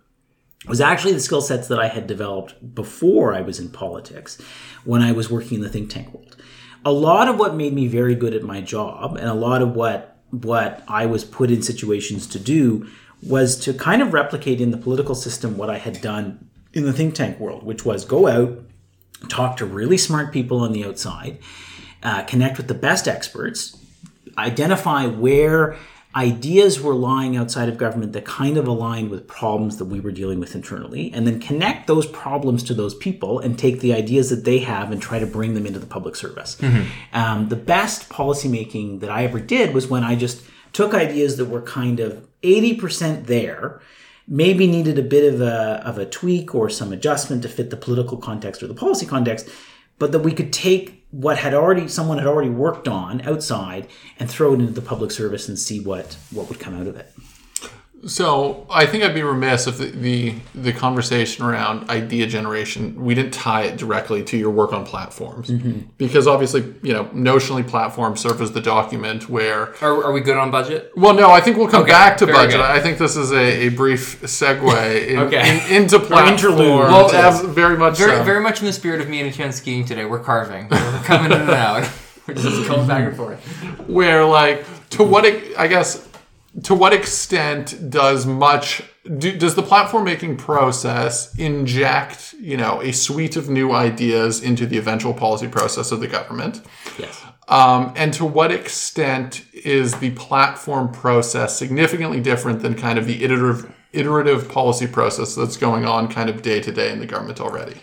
[0.67, 4.41] was actually the skill sets that I had developed before I was in politics
[4.85, 6.37] when I was working in the think tank world.
[6.85, 9.75] A lot of what made me very good at my job and a lot of
[9.75, 12.89] what what I was put in situations to do
[13.21, 16.93] was to kind of replicate in the political system what I had done in the
[16.93, 18.59] think tank world, which was go out,
[19.29, 21.37] talk to really smart people on the outside,
[22.01, 23.77] uh, connect with the best experts,
[24.37, 25.77] identify where
[26.15, 30.11] ideas were lying outside of government that kind of aligned with problems that we were
[30.11, 34.29] dealing with internally, and then connect those problems to those people and take the ideas
[34.29, 36.57] that they have and try to bring them into the public service.
[37.13, 41.45] Um, the best policymaking that I ever did was when I just took ideas that
[41.45, 43.81] were kind of 80% there
[44.27, 47.77] maybe needed a bit of a, of a tweak or some adjustment to fit the
[47.77, 49.49] political context or the policy context
[49.99, 54.29] but that we could take what had already someone had already worked on outside and
[54.29, 57.13] throw it into the public service and see what what would come out of it
[58.05, 63.15] So I think I'd be remiss if the, the the conversation around idea generation we
[63.15, 65.81] didn't tie it directly to your work on platforms mm-hmm.
[65.97, 70.37] because obviously you know notionally platforms serve as the document where Are, are we good
[70.37, 70.91] on budget?
[70.97, 72.61] well no I think we'll come Okay, back to budget good.
[72.61, 75.59] I think this is a, a brief segue in, Okay.
[75.75, 76.57] in- into platform.
[76.57, 78.23] Well, As- uh, very much Very, so.
[78.23, 80.05] very much in the spirit of me and Etienne skiing today.
[80.05, 80.67] We're carving.
[80.69, 81.89] We're coming in and out.
[82.27, 83.39] We're just going back and forth.
[83.87, 85.25] where like to what
[85.57, 86.07] I guess
[86.61, 88.83] to what extent does much
[89.17, 94.65] do, does the platform making process inject you know a suite of new ideas into
[94.65, 96.61] the eventual policy process of the government?
[96.99, 97.21] Yes.
[97.47, 103.23] Um, and to what extent is the platform process significantly different than kind of the
[103.23, 107.41] iterative iterative policy process that's going on kind of day to day in the government
[107.41, 107.75] already?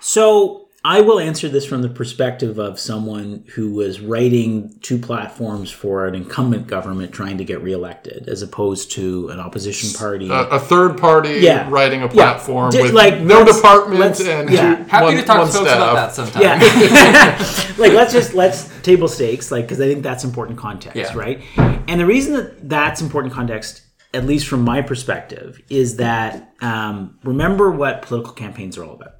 [0.00, 5.70] So i will answer this from the perspective of someone who was writing two platforms
[5.70, 10.42] for an incumbent government trying to get reelected as opposed to an opposition party a,
[10.50, 11.68] a third party Yeah.
[11.68, 12.12] writing a Yeah.
[12.12, 14.76] platform Di- with like, no let's- department let's- and yeah.
[14.76, 15.76] two- Happy one, to talk to folks staff.
[15.76, 16.42] about that sometime.
[16.42, 17.74] Yeah.
[17.78, 21.12] like let's just let's table stakes, like because I think that's important context, Yeah.
[21.18, 21.42] right?
[21.88, 23.82] And the reason that that's important context,
[24.14, 29.14] at least from my perspective, is that um, remember what political campaigns are all about.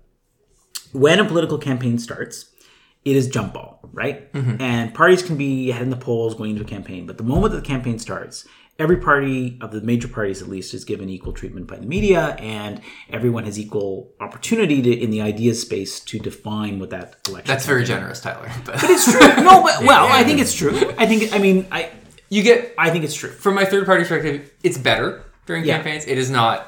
[0.98, 2.50] When a political campaign starts,
[3.04, 4.32] it is jump ball, right?
[4.32, 4.60] Mm-hmm.
[4.60, 7.52] And parties can be ahead in the polls going into a campaign, but the moment
[7.52, 8.46] that the campaign starts,
[8.78, 12.36] every party of the major parties at least is given equal treatment by the media,
[12.38, 12.80] and
[13.10, 17.46] everyone has equal opportunity to in the ideas space to define what that election.
[17.46, 18.50] That's very generous, Tyler.
[18.64, 19.20] But It's true.
[19.44, 20.76] No, but well, I think it's true.
[20.98, 21.90] I think I mean I
[22.28, 23.30] you get I think it's true.
[23.30, 25.76] from my third party perspective, it's better during Yeah.
[25.76, 26.06] campaigns.
[26.06, 26.66] It is not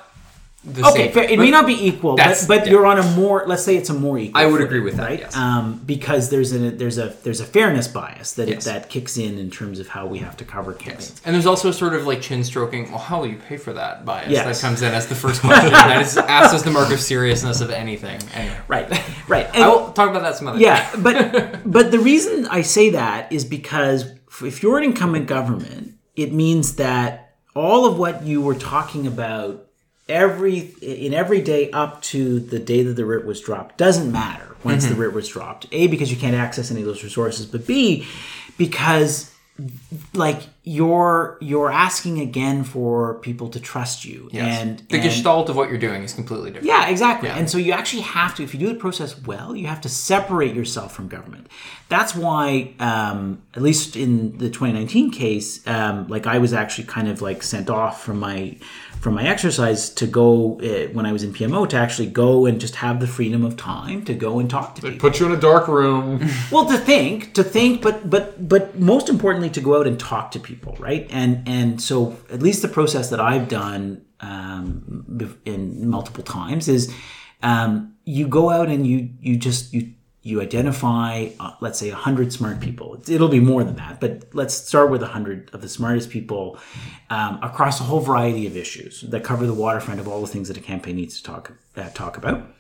[0.69, 1.13] Okay, same.
[1.13, 1.23] fair.
[1.25, 2.73] it But may not be equal, but, but yeah.
[2.73, 4.39] you're on a more let's say it's a more equal.
[4.43, 5.21] I would footing, agree with that, right?
[5.21, 5.35] yes.
[5.35, 8.67] Um, because there's a there's a there's a fairness bias that Yes.
[8.67, 11.19] that kicks in in terms of how we have to cover campaigns.
[11.25, 12.91] And there's also sort of like chin stroking.
[12.91, 14.29] Well, how will you pay for that bias?
[14.31, 14.61] Yes.
[14.61, 15.71] That comes in as the first question.
[15.73, 18.21] that is asked as the mark of seriousness of anything.
[18.35, 19.47] Anyway, Right, right.
[19.55, 20.63] And- I will talk about that some other time.
[20.63, 24.05] yeah, but but the reason I say that is because
[24.43, 29.67] if you're an incumbent government, it means that all of what you were talking about
[30.11, 34.57] every in every day up to the day that the writ was dropped doesn't matter
[34.65, 35.67] once the writ was dropped.
[35.73, 38.07] A because you can't access any of those resources, but B
[38.59, 39.31] because
[40.15, 44.61] like you're you're asking again for people to trust you Yes.
[44.63, 46.67] and the and- gestalt of what you're doing is completely different.
[46.69, 47.29] yeah, exactly.
[47.29, 47.37] Yeah.
[47.39, 49.89] And so you actually have to, if you do the process well, you have to
[49.91, 51.49] separate yourself from government.
[51.91, 57.09] That's why, um, at least in the 2019 case, um, like I was actually kind
[57.09, 58.57] of like sent off from my
[59.01, 62.61] from my exercise to go uh, when I was in PMO to actually go and
[62.61, 64.99] just have the freedom of time to go and talk to people.
[64.99, 66.29] Put you in a dark room.
[66.51, 70.33] Well, to think, to think, but but but most importantly, to go out and talk
[70.33, 71.07] to people, right?
[71.11, 76.93] And and so at least the process that I've done um, in multiple times is
[77.43, 79.93] um, you go out and you you just you
[80.23, 83.03] you identify, uh, let's say, 100 smart people.
[83.09, 86.59] It'll be more than that, but let's start with 100 of the smartest people
[87.09, 90.49] um, across a whole variety of issues that cover the waterfront of all the things
[90.49, 92.55] that a campaign needs to talk, uh, talk about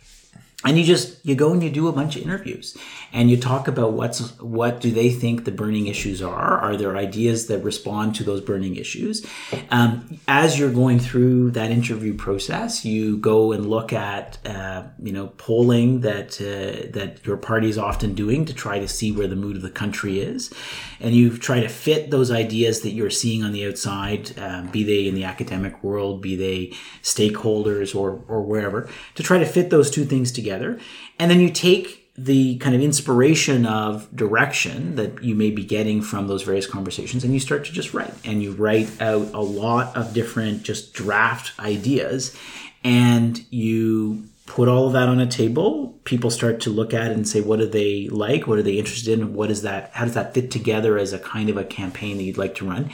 [0.64, 2.76] and you just you go and you do a bunch of interviews
[3.12, 6.58] and you talk about what's what do they think the burning issues are?
[6.58, 9.26] Are there ideas that respond to those burning issues?
[9.70, 15.12] Um, as you're going through that interview process you go and look at uh, you
[15.12, 19.28] know polling that uh, that your party is often doing to try to see where
[19.28, 20.52] the mood of the country is.
[21.00, 24.84] And you try to fit those ideas that you're seeing on the outside uh, be
[24.84, 29.70] they in the academic world be they stakeholders or or wherever to try to fit
[29.70, 30.80] those two things together together.
[31.18, 36.02] And then you take the kind of inspiration of direction that you may be getting
[36.02, 39.40] from those various conversations and you start to just write and you write out a
[39.40, 42.36] lot of different just draft ideas
[42.84, 45.98] and you put all of that on a table.
[46.04, 48.46] People start to look at it and say what do they like?
[48.46, 49.32] What are they interested in?
[49.34, 52.24] What is that how does that fit together as a kind of a campaign that
[52.24, 52.90] you'd like to run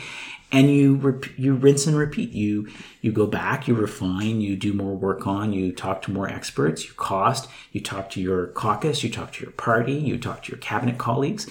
[0.52, 2.30] and you rep- you rinse and repeat.
[2.30, 2.68] You
[3.00, 6.84] you go back, you refine, you do more work on, you talk to more experts,
[6.84, 10.52] you cost, you talk to your caucus, you talk to your party, you talk to
[10.52, 11.48] your cabinet colleagues,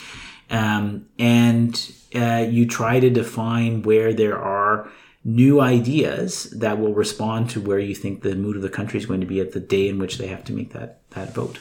[0.50, 4.90] um, and uh, you try to define where there are
[5.24, 9.08] new ideas that will respond to where you think the mood of the country is
[9.08, 11.60] going to be at the day in which they have to make that that vote.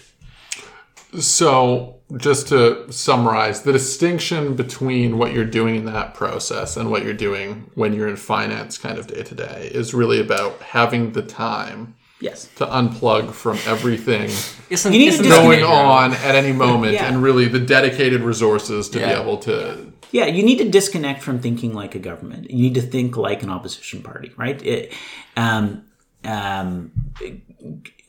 [1.20, 7.02] So, just to summarize, the distinction between what you're doing in that process and what
[7.04, 11.12] you're doing when you're in finance kind of day to day is really about having
[11.12, 12.48] the time Yes.
[12.56, 14.30] to unplug from everything
[14.70, 17.06] Isn't, You need to isn't just- that going on at any moment Yeah.
[17.06, 19.14] and really the dedicated resources to Yeah.
[19.16, 22.50] be able to Yeah, you need to disconnect from thinking like a government.
[22.50, 24.64] You need to think like an opposition party, right?
[24.64, 24.92] It,
[25.36, 25.82] um,
[26.24, 27.40] um, the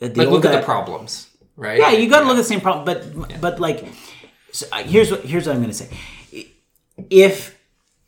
[0.01, 1.79] Like, look at guy- the problems, right?
[1.79, 3.85] Yeah, you got to look at the same problem, but but like,
[4.51, 5.89] so uh, here's what here's what I'm going to say.
[7.09, 7.57] If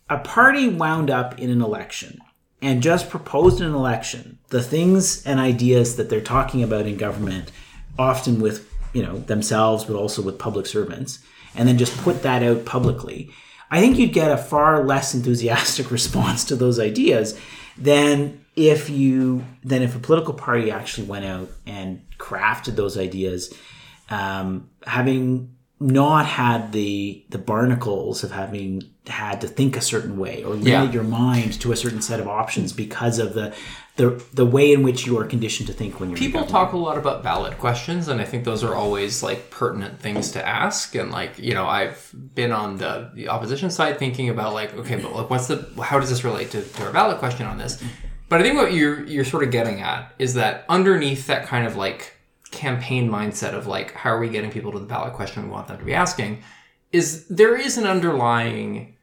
[0.09, 2.19] a party wound up in an election
[2.61, 7.51] and just proposed an election, the things and ideas that they're talking about in government,
[7.99, 11.19] often with you know themselves, but also with public servants,
[11.55, 13.31] and then just put that out publicly,
[13.69, 17.39] I think you'd get a far less enthusiastic response to those ideas
[17.77, 23.53] than if you then if a political party actually went out and crafted those ideas,
[24.09, 30.43] um, having not had the the barnacles of having had to think a certain way
[30.43, 30.91] or limit Yeah.
[30.91, 33.53] your mind to a certain set of options because of the
[33.95, 36.77] the the way in which you are conditioned to think when you're People talk a
[36.77, 40.95] lot about ballot questions, and I think those are always like pertinent things to ask.
[40.95, 44.95] And like, you know, I've been on the, the opposition side thinking about like, okay,
[44.97, 47.81] but like, what's the how does this relate to, to our ballot question on this?
[48.29, 51.65] But I think what you're you're sort of getting at is that underneath that kind
[51.65, 52.13] of like
[52.51, 55.67] campaign mindset of like, how are we getting people to the ballot question we want
[55.67, 56.43] them to be asking,
[56.91, 58.95] is there is an underlying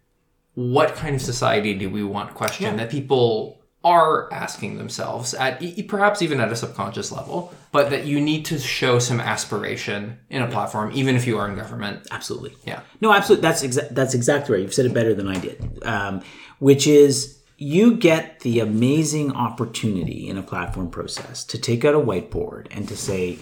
[0.55, 6.23] what kind of society do we want question that people are asking themselves at perhaps
[6.23, 10.49] even at a subconscious level but that you need to show some aspiration in a
[10.49, 12.57] platform even if you are in government Absolutely.
[12.65, 12.81] Yeah.
[13.03, 13.43] No, absolutely.
[13.43, 14.63] That's exa- that's exactly right.
[14.63, 15.85] You've said it better than I did.
[15.85, 16.23] Um,
[16.61, 22.01] which is you get the amazing opportunity in a platform process to take out a
[22.01, 23.39] whiteboard and to say,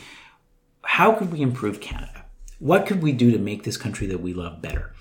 [0.82, 2.24] how could we improve Canada?
[2.58, 4.92] What could we do to make this country that we love better?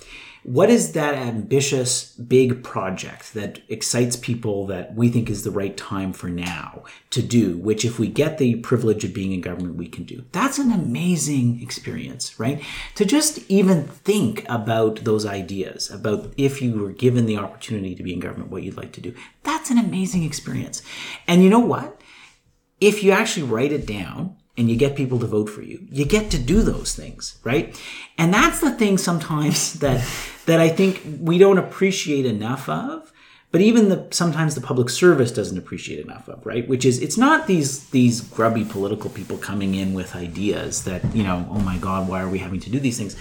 [0.43, 5.77] What is that ambitious, big project that excites people that we think is the right
[5.77, 9.75] time for now to do, which, if we get the privilege of being in government,
[9.75, 10.25] we can do?
[10.31, 12.61] That's an amazing experience, right?
[12.95, 18.03] To just even think about those ideas, about if you were given the opportunity to
[18.03, 19.13] be in government, what you'd like to do.
[19.43, 20.81] That's an amazing experience.
[21.27, 22.01] And you know what?
[22.81, 26.05] if you actually write it down and you get people to vote for you, you
[26.05, 27.79] get to do those things, right?
[28.17, 30.05] And that's the thing sometimes that
[30.45, 33.11] that I think we don't appreciate enough of.
[33.51, 36.65] But even the sometimes the public service doesn't appreciate enough of, right?
[36.69, 41.23] Which is it's not these these grubby political people coming in with ideas that, you
[41.23, 43.17] know, oh my God, why are we having to do these things?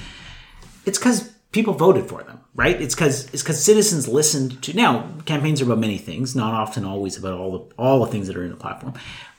[0.86, 2.80] it's because people voted for them, right?
[2.80, 4.74] It's because it's because citizens listened to.
[4.74, 8.26] Now, campaigns are about many things, not often always about all the all the things
[8.28, 8.94] that are in the platform,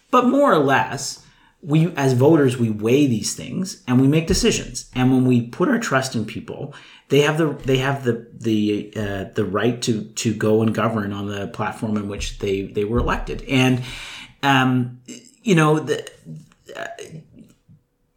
[0.09, 1.25] but more or less,
[1.64, 4.89] we as voters we weigh these things and we make decisions.
[4.95, 6.74] And when we put our trust in people,
[7.09, 11.14] they have the they have the the uh, the right to to go and govern
[11.14, 13.43] on the platform in which they they were elected.
[13.43, 13.84] And
[14.41, 15.01] um,
[15.43, 16.09] you know the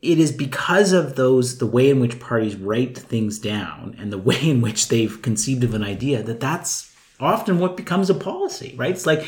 [0.00, 4.18] it is because of those the way in which parties write things down and the
[4.30, 8.74] way in which they've conceived of an idea that that's often what becomes a policy
[8.76, 9.26] right it's like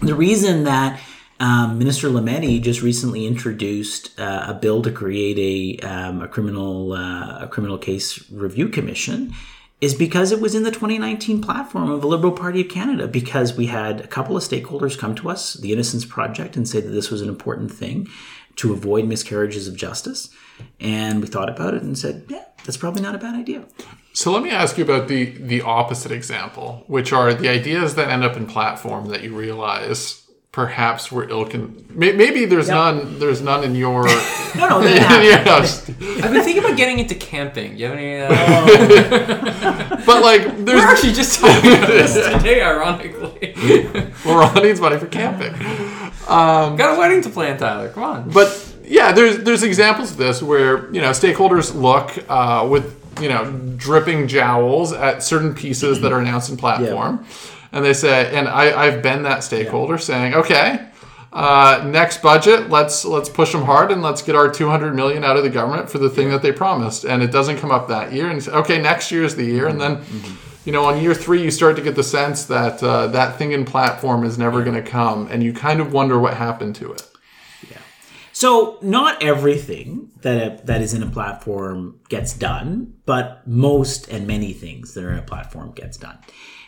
[0.00, 1.00] the reason that
[1.40, 6.92] um, Minister Lametti just recently introduced uh, a bill to create a, um, a criminal
[6.92, 9.32] uh, a criminal case review commission.
[9.80, 13.06] Is because it was in the 2019 platform of the Liberal Party of Canada.
[13.06, 16.80] Because we had a couple of stakeholders come to us, the Innocence Project, and say
[16.80, 18.08] that this was an important thing
[18.56, 20.30] to avoid miscarriages of justice.
[20.80, 23.66] And we thought about it and said, yeah, that's probably not a bad idea.
[24.12, 28.08] So let me ask you about the the opposite example, which are the ideas that
[28.08, 31.44] end up in platform that you realize perhaps were ill.
[31.46, 33.18] Con- maybe there's none.
[33.18, 34.06] There's none in your.
[34.56, 35.86] No, no, that in your house.
[35.90, 37.76] I've been thinking about getting into camping.
[37.76, 38.16] You have any?
[38.18, 43.54] Uh, But like, we're there's actually just talking about this today, ironically.
[44.24, 45.52] Ron needs money for camping.
[46.28, 47.90] um, Got a wedding to plan, Tyler.
[47.90, 48.30] Come on.
[48.30, 53.28] But yeah, there's there's examples of this where you know stakeholders look uh, with you
[53.28, 57.24] know dripping jowls at certain pieces that are announced in platform,
[57.72, 60.84] and they say, and I I've been that stakeholder saying, okay.
[61.30, 65.36] Uh, next budget, let's let's push them hard and let's get our 200 million out
[65.36, 68.14] of the government for the thing that they promised, and it doesn't come up that
[68.14, 68.30] year.
[68.30, 70.00] And say, okay, next year is the year, and then
[70.64, 73.52] you know on year three you start to get the sense that uh, that thing
[73.52, 76.92] in platform is never going to come, and you kind of wonder what happened to
[76.92, 77.07] it.
[78.38, 84.52] So not everything that that is in a platform gets done, but most and many
[84.52, 86.16] things that are in a platform gets done.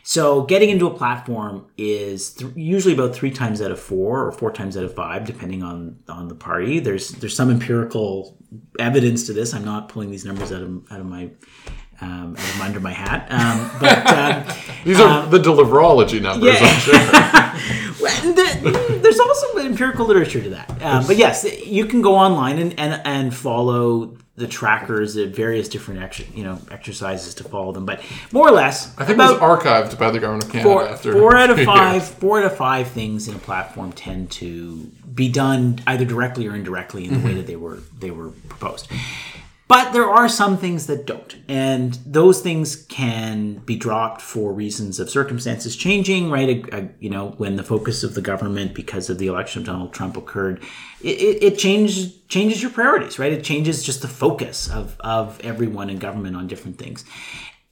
[0.03, 4.33] So getting into a platform is th- usually about three times out of four or
[4.33, 6.81] four times out of five, depending on on the party.
[6.81, 8.37] There's there's some empirical
[8.81, 9.55] evidence to this.
[9.55, 11.31] I'm not pulling these numbers out of out of my
[12.01, 14.07] um, of under my hat, um, but.
[14.07, 16.67] Um, These are the deliverology numbers, yeah.
[16.67, 18.33] I'm sure.
[18.35, 20.83] the- there's also empirical literature to that.
[20.83, 25.69] Um, but yes, you can go online and, and, and follow the trackers at various
[25.69, 27.85] different ex- you know exercises to follow them.
[27.85, 30.89] But more or less, I think it was archived by the government of Canada four,
[30.89, 32.09] after four out of five years.
[32.09, 34.77] four out of five things in a platform tend to
[35.15, 38.89] be done either directly or indirectly in the way that they were they were proposed
[39.71, 41.37] but there are some things that don't.
[41.49, 42.69] And those things
[43.01, 43.37] can
[43.71, 46.51] be dropped for reasons of circumstances changing right?
[46.57, 49.67] A- a- you know when the focus of the government because of the election of
[49.67, 50.57] donald trump occurred
[51.03, 51.99] it, it, it changes
[52.29, 53.33] changes your priorities right?
[53.33, 57.05] It changes just the focus of of everyone in government on different things.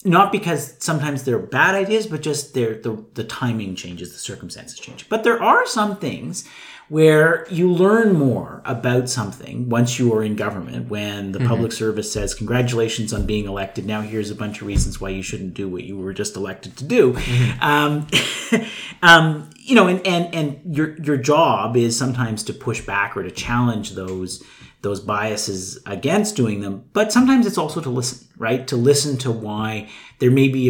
[0.04, 5.08] Not because sometimes they're bad ideas, but just the the timing changes, the circumstances change.
[5.08, 6.44] But there are some things
[6.88, 10.88] where you learn more about something once you are in government.
[10.88, 15.00] When the public service says, "Congratulations on being elected," now here's a bunch of reasons
[15.00, 17.16] why you shouldn't do what you were just elected to do.
[17.60, 18.06] Um,
[19.02, 23.22] um, you know, and and and your your job is sometimes to push back or
[23.22, 24.42] to challenge those
[24.80, 28.66] those biases against doing them, but sometimes it's also to listen, right?
[28.68, 29.88] To listen to why
[30.20, 30.68] there may be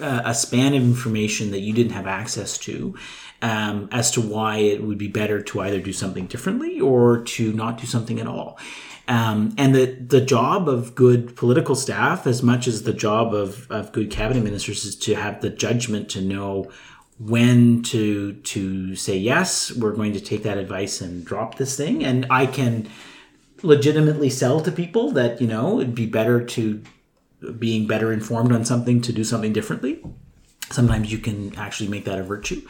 [0.00, 2.96] a, a span of information that you didn't have access to,
[3.42, 7.52] um, as to why it would be better to either do something differently or to
[7.52, 8.58] not do something at all.
[9.08, 13.68] Um, and the, the job of good political staff, as much as the job of,
[13.70, 16.70] of good cabinet ministers, is to have the judgment to know
[17.18, 22.02] when to to say yes, we're going to take that advice and drop this thing,
[22.02, 22.88] and I can
[23.62, 26.82] legitimately sell to people that you know it'd be better to
[27.58, 30.02] being better informed on something to do something differently.
[30.70, 32.62] Sometimes you can actually make that a virtue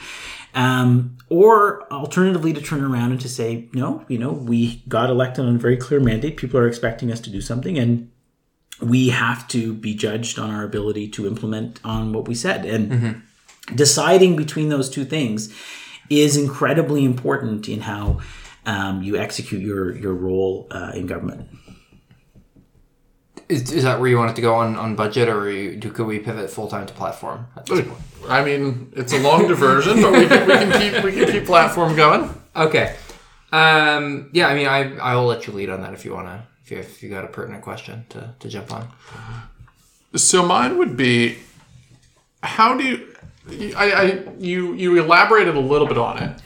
[0.54, 5.44] um, or alternatively to turn around and to say no you know we got elected
[5.44, 6.36] on a very clear mandate.
[6.36, 8.10] People are expecting us to do something and
[8.80, 12.64] we have to be judged on our ability to implement on what we said.
[12.64, 13.22] And
[13.74, 15.54] deciding between those two things
[16.08, 18.20] is incredibly important in how
[18.66, 21.48] um, you execute your your role uh, in government.
[23.50, 25.90] Is, is that where you want it to go on, on budget, or you, do,
[25.90, 28.00] could we pivot full time to platform at this point?
[28.28, 31.46] I mean, it's a long diversion, but we can, we can keep we can keep
[31.46, 32.32] platform going.
[32.54, 32.94] Okay.
[33.50, 36.46] Um, yeah, I mean, I I will let you lead on that if you wanna.
[36.62, 38.88] If you if you got a pertinent question to, to jump on.
[40.14, 41.38] So mine would be,
[42.42, 43.74] how do you?
[43.76, 46.40] I, I you you elaborated a little bit on it,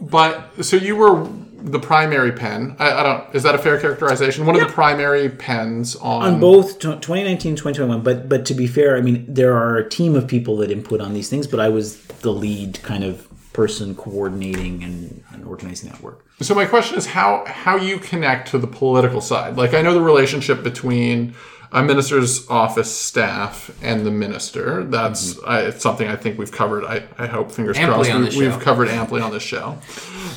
[0.00, 1.24] but so you were
[1.60, 2.76] the primary pen.
[2.78, 3.34] I, I don't.
[3.34, 4.46] Is that a fair characterization?
[4.46, 6.22] One of the primary pens on.
[6.22, 9.88] on both t- 2019 2021 but but to be fair i mean there are a
[9.88, 13.26] team of people that input on these things but i was the lead kind of
[13.52, 18.50] person coordinating and, and organizing that work So my question is how how you connect
[18.52, 19.56] to the political side.
[19.56, 21.34] Like I know the relationship between
[21.72, 24.84] a minister's office staff and the minister.
[24.84, 26.84] That's I, it's something I think we've covered.
[26.84, 29.76] I, I hope fingers Amply crossed we, we've covered amply on this show.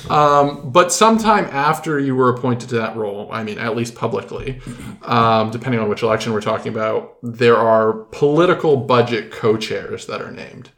[0.10, 4.60] Um, but sometime after you were appointed to that role, I mean at least publicly,
[5.04, 10.32] um, depending on which election we're talking about, there are political budget co-chairs that are
[10.32, 10.70] named.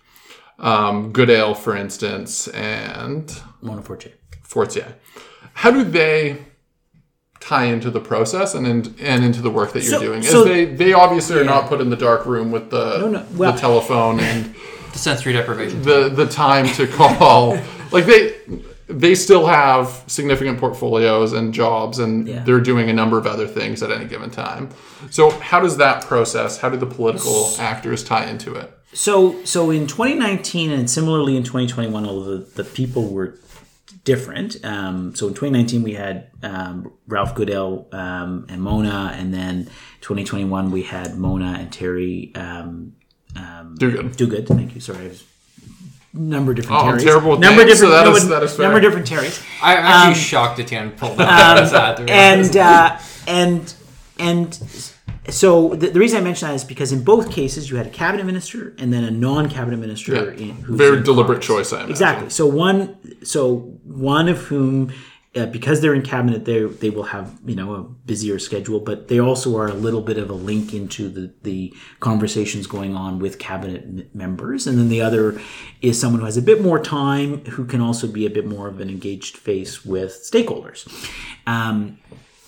[0.59, 4.11] um, Goodale, for instance, and Mona Forte.
[4.43, 4.95] Fortier.
[5.53, 6.45] How do they
[7.43, 10.19] tie into the process and in, and into the work that you're So- doing?
[10.19, 13.25] As so- they they obviously are not put in the dark room with the no,
[13.35, 14.53] well- the telephone and
[14.93, 15.81] The sensory deprivation.
[15.81, 17.57] the the time to call.
[17.91, 18.35] like they
[18.87, 22.43] they still have significant portfolios and jobs and Yeah.
[22.43, 24.69] they're doing a number of other things at any given time.
[25.09, 28.71] So how does that process, how do the political actors tie into it?
[28.93, 33.33] So, so in 2019 and similarly in 2021, although the, the people were
[34.03, 34.63] different.
[34.65, 39.65] Um, so in 2019 we had um, Ralph Goodale um, and Mona, and then
[40.01, 42.93] 2021 we had Mona and Terry um,
[43.35, 44.15] Duguid.
[44.15, 44.47] do good.
[44.47, 44.81] Thank you.
[44.81, 45.23] Sorry, I was
[46.13, 48.05] number of different Oh, I'm terrible number of names, so different.
[48.05, 48.63] that no, is- that is fair.
[48.65, 49.43] number of different Terrys.
[49.63, 51.55] I'm actually shocked that Tian pulled that.
[51.55, 53.73] That's sad, to and uh, and
[54.19, 54.92] and
[55.29, 57.89] so the, the reason I mention that is because in both cases you had a
[57.91, 60.13] cabinet minister and then a non-cabinet minister.
[60.13, 60.31] Yeah.
[60.31, 61.69] In, who's Very deliberate Congress.
[61.69, 61.91] choice, I imagine.
[61.91, 62.29] Exactly.
[62.29, 64.91] So one, so one of whom,
[65.35, 69.07] uh, because they're in cabinet, they they will have you know a busier schedule, but
[69.07, 73.17] they also are a little bit of a link into the the conversations going on
[73.17, 75.41] with cabinet m- members, and then the other
[75.81, 78.67] is someone who has a bit more time, who can also be a bit more
[78.67, 80.87] of an engaged face with stakeholders.
[81.47, 81.97] Um,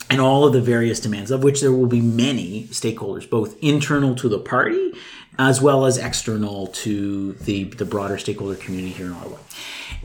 [0.10, 4.16] and all of the various demands, of which there will be many stakeholders, both internal
[4.16, 4.94] to the party
[5.38, 9.38] as well as external to the, the broader stakeholder community here in Ottawa.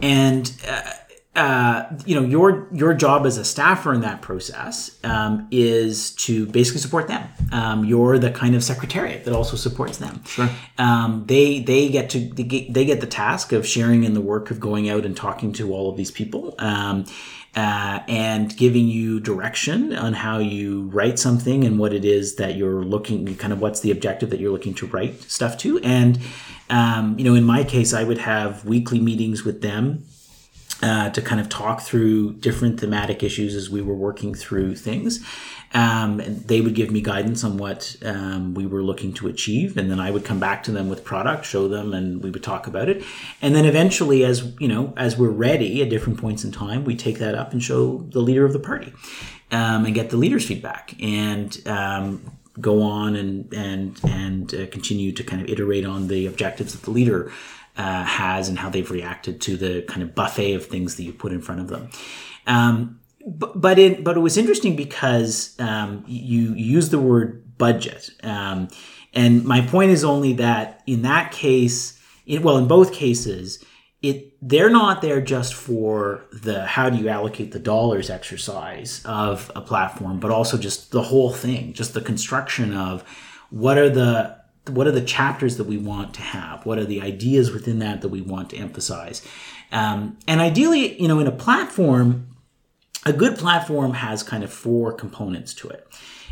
[0.03, 0.91] And uh,
[1.37, 6.45] uh, you know your your job as a staffer in that process um, is to
[6.47, 7.29] basically support them.
[7.53, 10.25] Um, you're the kind of secretariat that also supports them.
[10.25, 10.51] Sure.
[10.77, 14.21] Um, they they get to they get, they get the task of sharing in the
[14.21, 16.57] work of going out and talking to all of these people.
[16.59, 17.05] Um,
[17.57, 22.57] uh, and giving you direction on how you write something and what it is that
[22.57, 25.79] you're looking, kind of what's the objective that you're looking to write stuff to.
[25.81, 26.21] And,
[26.69, 30.05] um, you know, in my case, I would have weekly meetings with them
[30.83, 35.25] uh, to kind of talk through different thematic issues as we were working through things.
[35.73, 39.77] Um, and they would give me guidance on what um, we were looking to achieve,
[39.77, 42.43] and then I would come back to them with product, show them, and we would
[42.43, 43.05] talk about it.
[43.41, 46.97] And then eventually, as you know, as we're ready at different points in time, we
[46.97, 48.93] take that up and show the leader of the party,
[49.53, 55.13] um, and get the leader's feedback, and um, go on and and and uh, continue
[55.13, 57.31] to kind of iterate on the objectives that the leader
[57.77, 61.13] uh, has and how they've reacted to the kind of buffet of things that you
[61.13, 61.91] put in front of them.
[62.47, 68.69] Um, but it but it was interesting because um, you use the word budget, um,
[69.13, 73.65] and my point is only that in that case, it, well, in both cases,
[74.03, 79.51] it they're not there just for the how do you allocate the dollars exercise of
[79.55, 83.03] a platform, but also just the whole thing, just the construction of
[83.51, 86.65] what are the what are the chapters that we want to have?
[86.65, 89.27] What are the ideas within that that we want to emphasize?
[89.73, 92.30] Um, and ideally, you know, in a platform,
[93.07, 95.87] a good platform has kind of four components to it.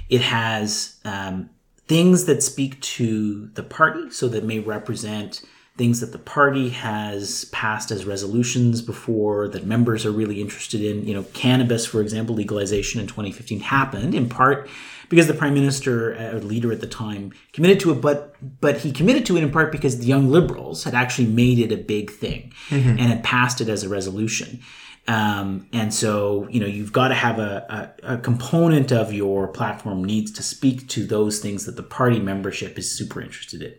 [0.09, 1.51] It has um,
[1.87, 5.43] things that speak to the party, so that may represent
[5.77, 11.07] things that the party has passed as resolutions before that members are really interested in.
[11.07, 14.69] You know, cannabis, for example, legalization in 2015 happened in part
[15.09, 18.79] because the prime minister uh, or leader at the time committed to it, but but
[18.79, 21.77] he committed to it in part because the young liberals had actually made it a
[21.77, 22.53] big thing
[22.99, 24.61] and had passed it as a resolution.
[25.09, 29.49] Um, and so, you know, you've got to have a, a, a component of your
[29.49, 33.75] platform needs to speak to those things that the party membership is super interested in.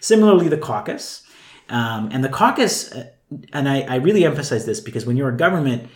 [0.00, 1.22] Similarly, the caucus.
[1.70, 3.08] Um, and the caucus, uh,
[3.54, 5.88] and I, I really emphasize this because when you're a government,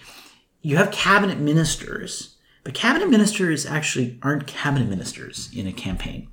[0.62, 6.28] you have cabinet ministers, but cabinet ministers actually aren't cabinet ministers in a campaign.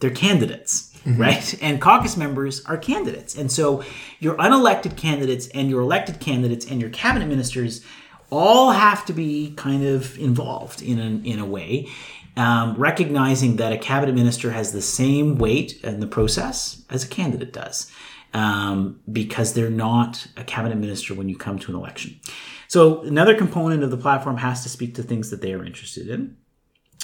[0.00, 1.62] They're candidates, right?
[1.62, 3.36] And caucus members are candidates.
[3.36, 3.82] And so
[4.20, 7.84] your unelected candidates and your elected candidates and your cabinet ministers
[8.30, 11.88] all have to be kind of involved in a, in a way,
[12.36, 17.08] um, recognizing that a cabinet minister has the same weight in the process as a
[17.08, 17.90] candidate does.
[18.34, 22.20] Um, because they're not a cabinet minister when you come to an election.
[22.68, 26.10] So another component of the platform has to speak to things that they are interested
[26.10, 26.36] in.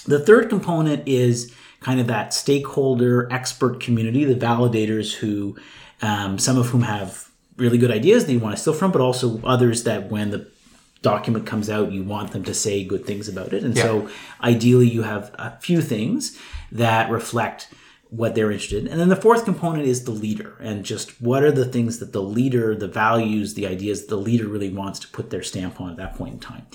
[0.05, 1.51] The third component is
[1.85, 5.55] kind of that stakeholder expert community, the validators who,
[6.01, 7.28] um, some of whom have
[7.59, 10.49] really good ideas that you want to steal from, but also others that when the
[11.03, 13.62] document comes out, you want them to say good things about it.
[13.62, 14.09] And so
[14.43, 16.41] ideally, you have a few things
[16.72, 17.68] that reflect
[18.09, 18.91] what they're interested in.
[18.91, 22.14] And then the fourth component is the leader and just what are the things that
[22.14, 25.91] the leader, the values, the ideas the leader really wants to put their stamp on
[25.91, 26.66] at that point in time.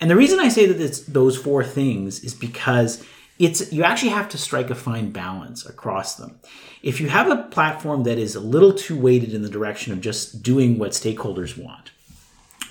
[0.00, 3.06] And the reason I say that it's those four things is because
[3.38, 6.40] it's you actually have to strike a fine balance across them.
[6.82, 10.00] If you have a platform that is a little too weighted in the direction of
[10.00, 11.92] just doing what stakeholders want,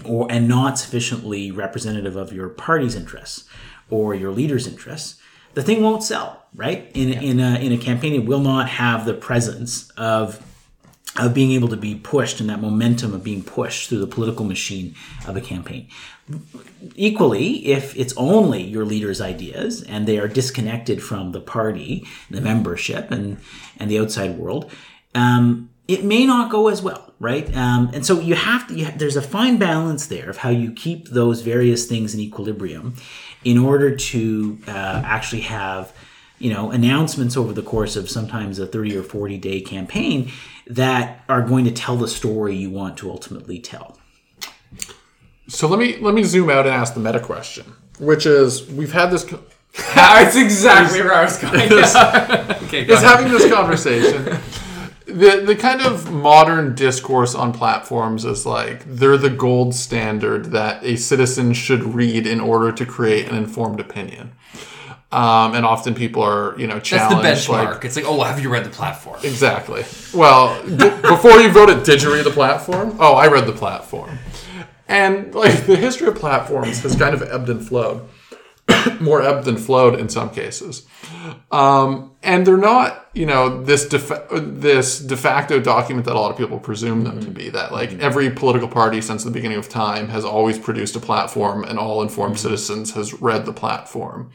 [0.03, 3.47] or and not sufficiently representative of your party's interests
[3.89, 5.19] or your leader's interests,
[5.53, 6.43] the thing won't sell.
[6.55, 10.41] Right in in a in a campaign, it will not have the presence of
[11.19, 14.45] of being able to be pushed and that momentum of being pushed through the political
[14.45, 14.95] machine
[15.27, 15.87] of a campaign.
[16.95, 22.41] Equally, if it's only your leader's ideas and they are disconnected from the party, the
[22.41, 23.37] membership, and
[23.79, 24.71] and the outside world,
[25.15, 27.55] um, it may not go as well, right?
[27.55, 28.73] Um, and so you have to.
[28.75, 32.19] You have, there's a fine balance there of how you keep those various things in
[32.19, 32.95] equilibrium,
[33.43, 35.93] in order to uh, actually have
[36.39, 40.31] you know announcements over the course of sometimes a 30 or 40 day campaign
[40.67, 43.97] that are going to tell the story you want to ultimately tell
[45.47, 48.91] So let me let me zoom out and ask the meta question, which is we've
[48.91, 49.43] had this co-
[49.95, 51.55] That's exactly where I was going.
[52.67, 54.39] okay, go is having this conversation.
[55.05, 60.83] The the kind of modern discourse on platforms is like they're the gold standard that
[60.83, 64.33] a citizen should read in order to create an informed opinion.
[65.09, 67.47] Um, and often people are, you know, That's the challenged.
[67.47, 67.75] benchmark.
[67.75, 69.17] like, it's like, oh, have you read the platform?
[69.23, 69.85] Exactly.
[70.13, 72.97] Well, d- before you voted, did you read the platform?
[72.99, 74.19] Oh, I read the platform.
[74.89, 78.07] And like the history of platforms has kind of ebbed and flowed,
[78.99, 80.85] more ebbed than flowed in some cases.
[81.51, 86.31] Um, and they're not, you know, this de- this de facto document that a lot
[86.31, 87.49] of people presume them to be.
[87.49, 91.63] That like every political party since the beginning of time has always produced a platform,
[91.63, 94.31] and all informed citizens has read the platform.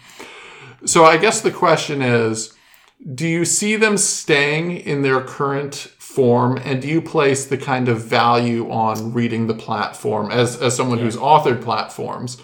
[0.84, 2.54] So I guess the question is
[3.14, 6.58] do you see them staying in their current form?
[6.58, 10.98] And do you place the kind of value on reading the platform as, as someone
[10.98, 12.40] who's authored platforms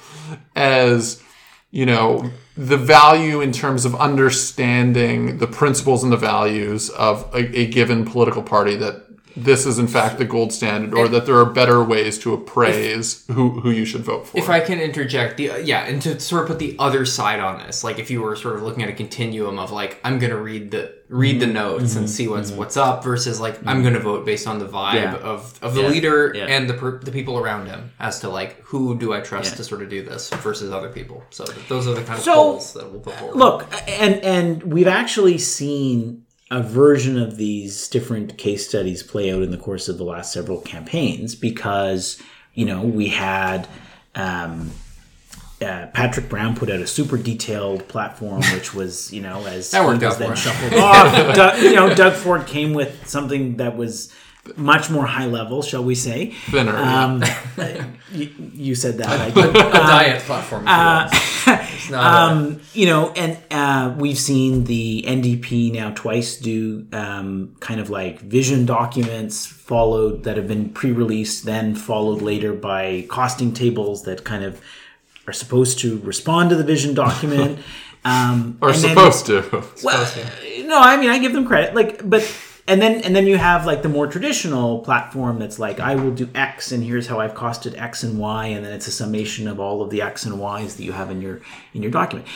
[0.56, 1.22] as
[1.70, 7.58] you know the value in terms of understanding the principles and the values of a,
[7.58, 9.04] a given political party that
[9.44, 13.24] this is in fact the gold standard or that there are better ways to appraise
[13.28, 16.42] who, who you should vote for If I can interject, the yeah, and to sort
[16.42, 18.88] of put the other side on this, like if you were sort of looking at
[18.88, 21.54] a continuum of like I'm gonna read the read the mm-hmm.
[21.54, 22.06] notes and mm-hmm.
[22.06, 22.58] see what's mm-hmm.
[22.58, 25.14] what's up versus like I'm gonna vote based on the vibe Yeah.
[25.16, 25.88] of, of the Yeah.
[25.88, 26.44] leader Yeah.
[26.46, 29.64] and the per, the people around him as to like who do I trust to
[29.64, 31.22] sort of do this versus other people.
[31.30, 33.36] So those are the kind of So, polls that we'll put forward.
[33.36, 39.42] Look, and and we've actually seen a version of these different case studies play out
[39.42, 42.20] in the course of the last several campaigns because
[42.54, 43.68] you know we had.
[44.14, 44.72] Um,
[45.60, 49.84] uh, Patrick Brown put out a super detailed platform, which was, you know, as That
[49.84, 51.34] worked out then shuffled off.
[51.34, 54.14] Doug, you know, Doug Ford came with something that was
[54.56, 56.32] much more high level, shall we say?
[56.50, 57.04] Thinner, yeah.
[57.04, 57.24] Um,
[58.12, 59.08] you, you said that.
[59.08, 60.62] I, a diet platform.
[60.62, 60.68] If
[61.92, 67.90] um, you know, and uh, we've seen the NDP now twice do um, kind of
[67.90, 74.24] like vision documents followed that have been pre-released, then followed later by costing tables that
[74.24, 74.60] kind of
[75.26, 77.58] are supposed to respond to the vision document.
[78.04, 80.08] Um, or and then- supposed to well,
[80.64, 81.74] no, I mean I give them credit.
[81.74, 82.22] Like, but
[82.68, 86.12] and then and then you have like the more traditional platform that's like I will
[86.12, 89.48] do X and here's how I've costed X and Y, and then it's a summation
[89.48, 91.40] of all of the X and Y's that you have in your
[91.72, 92.28] in your document.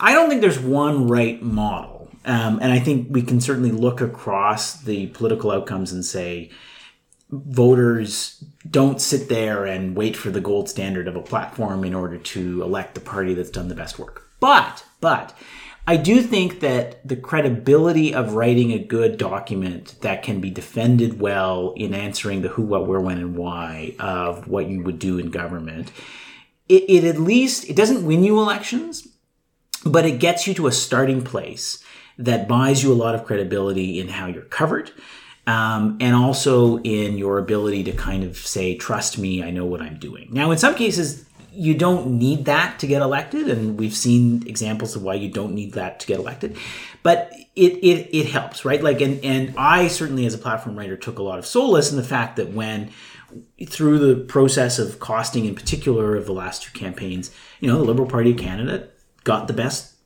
[0.00, 4.00] I don't think there's one right model, um, and I think we can certainly look
[4.00, 6.50] across the political outcomes and say
[7.30, 12.18] voters don't sit there and wait for the gold standard of a platform in order
[12.18, 14.28] to elect the party that's done the best work.
[14.40, 15.36] But, but,
[15.88, 21.20] I do think that the credibility of writing a good document that can be defended
[21.20, 25.18] well in answering the who, what, where, when, and why of what you would do
[25.18, 25.92] in government,
[26.68, 29.06] it, it at least, it doesn't win you elections,
[29.84, 31.84] but it gets you to a starting place
[32.18, 34.90] that buys you a lot of credibility in how you're covered
[35.46, 39.80] um, and also in your ability to kind of say trust me i know what
[39.80, 40.28] i'm doing.
[40.32, 41.25] Now in some cases
[41.56, 45.54] you don't need that to get elected and we've seen examples of why you don't
[45.54, 46.56] need that to get elected.
[47.02, 48.82] But it it, it helps right?
[48.82, 51.96] Like and and i certainly as a platform writer took a lot of solace in
[51.96, 52.90] the fact that when
[53.66, 57.30] through the process of costing in particular of the last two campaigns
[57.60, 58.88] you know the liberal party of canada
[59.24, 59.96] got the best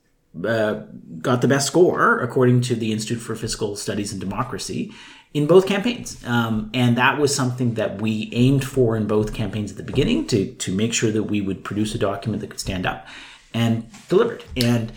[0.45, 0.81] uh,
[1.21, 4.93] got the best score according to the Institute for Fiscal Studies and Democracy
[5.33, 9.71] in both campaigns, um, and that was something that we aimed for in both campaigns
[9.71, 12.59] at the beginning to to make sure that we would produce a document that could
[12.59, 13.07] stand up
[13.53, 14.43] and delivered.
[14.57, 14.91] And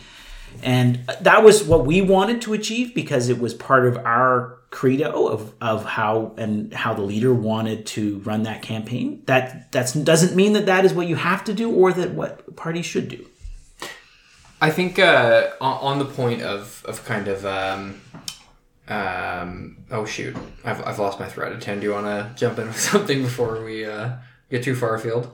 [0.62, 5.28] and that was what we wanted to achieve because it was part of our credo
[5.28, 9.22] of, of how and how the leader wanted to run that campaign.
[9.26, 12.56] That that doesn't mean that that is what you have to do or that what
[12.56, 13.24] parties should do.
[14.60, 18.00] I think uh, on the point of, of kind of um,
[18.88, 21.60] um, oh shoot, I've, I've lost my thread.
[21.60, 24.16] Tim, do you want to jump in with something before we uh,
[24.50, 25.30] get too far afield?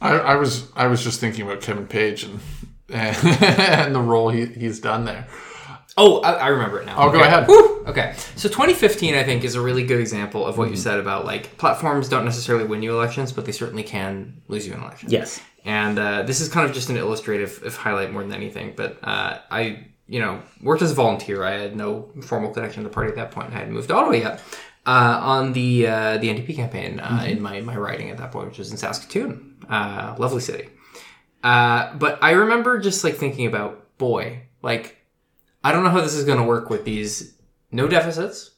[0.00, 2.40] I, I was I was just thinking about Kevin Page and
[2.90, 5.26] and the role he, he's done there.
[5.96, 6.94] Oh, I, I remember it now.
[6.96, 7.26] Oh, go Okay.
[7.26, 7.48] ahead.
[7.48, 7.84] Woo!
[7.86, 11.24] Okay, so 2015, I think, is a really good example of what you said about
[11.24, 15.10] like platforms don't necessarily win you elections, but they certainly can lose you an election.
[15.10, 15.40] Yes.
[15.64, 18.74] And uh, this is kind of just an illustrative if highlight more than anything.
[18.76, 21.44] But uh, I, you know, worked as a volunteer.
[21.44, 23.50] I had no formal connection to the party at that point.
[23.52, 24.40] I hadn't moved to Ottawa yet.
[24.86, 28.48] Uh, on the uh, the NDP campaign uh, in my, my riding at that point,
[28.48, 30.68] which was in Saskatoon, uh, lovely city.
[31.44, 34.96] Uh, but I remember just like thinking about, boy, like
[35.62, 37.34] I don't know how this is going to work with these
[37.70, 38.52] no deficits,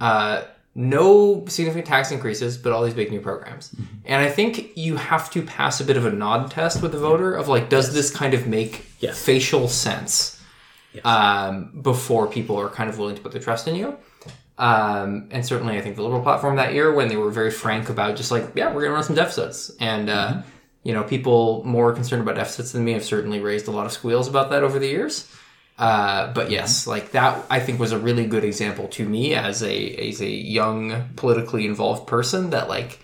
[0.00, 3.74] uh, no significant tax increases, but all these big new programs.
[4.06, 6.98] And I think you have to pass a bit of a nod test with the
[6.98, 9.22] voter of like, does this kind of make Yes.
[9.22, 10.39] facial sense
[11.04, 13.96] um, before people are kind of willing to put their trust in you?
[14.58, 17.88] Um, and certainly, I think the Liberal platform that year, when they were very frank
[17.88, 20.42] about just like, yeah, we're going to run some deficits, and uh,
[20.82, 23.92] you know, people more concerned about deficits than me have certainly raised a lot of
[23.92, 25.34] squeals about that over the years.
[25.78, 29.62] Uh, but yes, like that, I think was a really good example to me as
[29.62, 33.00] a as a young politically involved person that like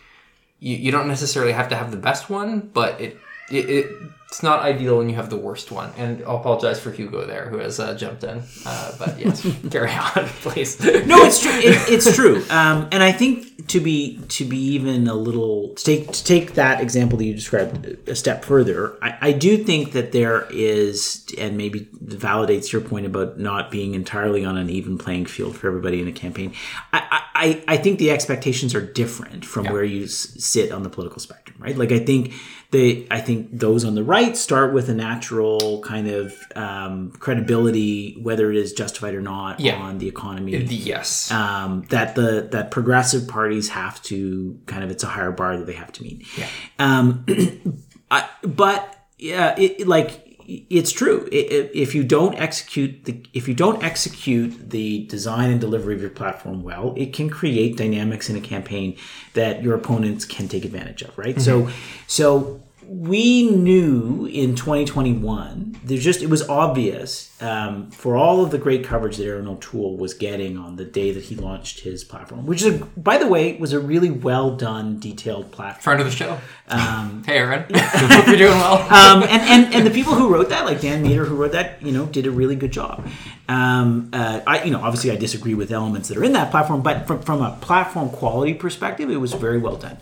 [0.60, 3.16] you, you don't necessarily have to have the best one, but it,
[3.50, 3.86] it, it
[4.28, 5.92] it's not ideal when you have the worst one.
[5.96, 8.42] And I'll apologize for Hugo there who has uh, jumped in.
[8.66, 10.78] Uh, but yes, carry on, please.
[10.80, 11.52] no, it's true.
[11.52, 12.44] It, it's true.
[12.50, 16.54] Um, and I think to be to be even a little to take to take
[16.54, 21.24] that example that you described a step further, I, I do think that there is,
[21.38, 25.68] and maybe validates your point about not being entirely on an even playing field for
[25.68, 26.52] everybody in a campaign.
[26.92, 30.88] I I, I think the expectations are different from where you s- sit on the
[30.88, 31.76] political spectrum, right?
[31.76, 32.32] Like I think
[32.70, 38.18] they I think those on the right start with a natural kind of um, credibility,
[38.20, 39.76] whether it is justified or not, Yeah.
[39.76, 41.30] on the economy yes.
[41.30, 45.66] um, that the that progressive parties have to kind of it's a higher bar that
[45.66, 46.26] they have to meet.
[46.36, 46.48] Yeah.
[46.78, 47.24] Um,
[48.10, 51.28] I, but yeah, it, it- like it's true.
[51.32, 56.10] If you don't execute the if you don't execute the design and delivery of your
[56.10, 58.96] platform well, it can create dynamics in a campaign
[59.34, 61.16] that your opponents can take advantage of.
[61.18, 61.40] Right.
[61.40, 61.72] So mm-hmm.
[62.06, 68.58] so we knew in 2021 there's just it was obvious um, for all of the
[68.58, 72.46] great coverage that Erin O'Toole was getting on the day that he launched his platform,
[72.46, 75.82] which is a, by the way was a really well done, detailed platform.
[75.82, 76.38] Friend of the show.
[77.26, 77.66] hey, Erin.
[77.74, 78.82] Hope you're doing well.
[78.92, 81.82] um, and, and and the people who wrote that, like Dan Mader who wrote that,
[81.82, 83.06] you know, did a really good job.
[83.48, 86.82] Um, uh, I, you know, obviously I disagree with elements that are in that platform,
[86.82, 89.98] but from from a platform quality perspective, it was very well done.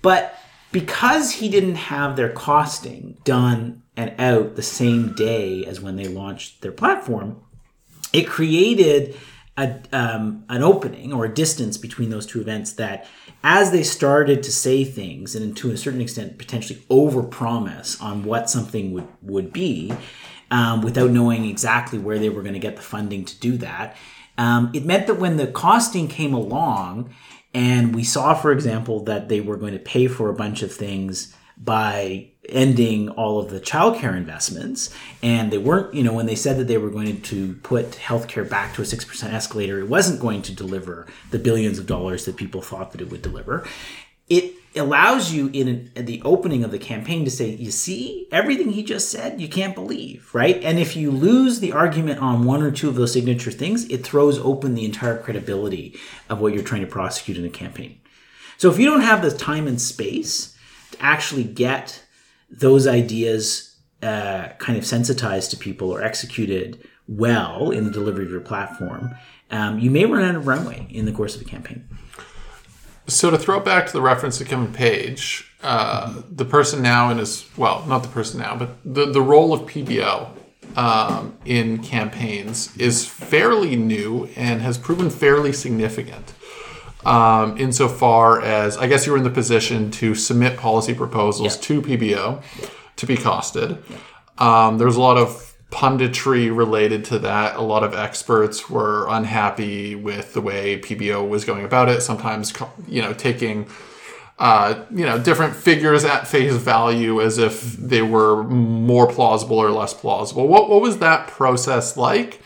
[0.00, 0.38] But
[0.72, 6.06] because he didn't have their costing done and out the same day as when they
[6.06, 7.42] launched their platform,
[8.12, 9.16] it created
[9.56, 13.06] a, um, an opening or a distance between those two events that
[13.42, 18.48] as they started to say things and to a certain extent potentially overpromise on what
[18.48, 19.92] something would, would be
[20.50, 23.96] um, without knowing exactly where they were going to get the funding to do that
[24.38, 27.12] um, it meant that when the costing came along
[27.58, 30.72] and we saw for example that they were going to pay for a bunch of
[30.72, 34.94] things by ending all of the childcare investments.
[35.24, 38.48] And they weren't you know when they said that they were going to put healthcare
[38.48, 42.36] back to a 6% escalator it wasn't going to deliver the billions of dollars that
[42.36, 43.66] people thought that it would deliver
[44.28, 48.82] it allows you in the opening of the campaign to say you see everything he
[48.82, 52.70] just said you can't believe right and if you lose the argument on one or
[52.70, 55.98] two of those signature things it throws open the entire credibility
[56.28, 57.98] of what you're trying to prosecute in a campaign
[58.58, 60.56] so if you don't have the time and space
[60.90, 62.04] to actually get
[62.50, 68.30] those ideas uh, kind of sensitized to people or executed well in the delivery of
[68.30, 69.14] your platform,
[69.50, 71.88] um, you may run out of runway in the course of a campaign.
[73.08, 77.18] So to throw back to the reference to Kevin Page, uh, the person now in
[77.18, 80.28] his well, not the person now, but the the role of PBO
[80.76, 86.34] um, in campaigns is fairly new and has proven fairly significant.
[87.06, 91.62] Um, insofar as I guess you were in the position to submit policy proposals Yeah.
[91.62, 92.42] to PBO
[92.96, 93.78] to be costed.
[94.36, 97.56] Um, there's a lot of punditry related to that.
[97.56, 102.02] A lot of experts were unhappy with the way PBO was going about it.
[102.02, 102.52] Sometimes,
[102.86, 103.68] you know, taking
[104.38, 109.70] uh, you know different figures at face value as if they were more plausible or
[109.70, 110.46] less plausible.
[110.46, 112.40] What what was that process like?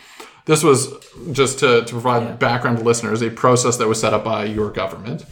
[0.45, 0.93] This was
[1.31, 4.71] just to, to provide background to listeners, a process that was set up by your
[4.71, 5.25] government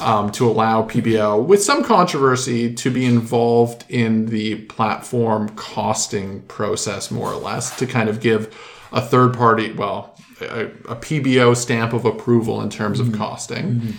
[0.00, 7.12] um, to allow PBO, with some controversy, to be involved in the platform costing process,
[7.12, 8.56] more or less, to kind of give
[8.90, 13.94] a third party, well, a, a PBO stamp of approval in terms of costing.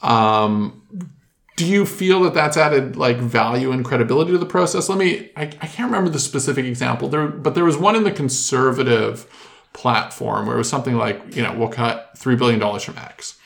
[0.00, 0.82] Um,
[1.56, 4.88] do you feel that that's added like value and credibility to the process?
[4.88, 8.04] Let me, I, I can't remember the specific example there, but there was one in
[8.04, 9.28] the conservative
[9.74, 13.38] platform where it was something like, you know, we'll cut $3 billion from X.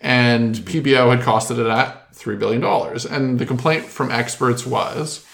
[0.00, 2.62] And PBO had costed it at $3 billion.
[3.10, 5.24] And the complaint from experts was,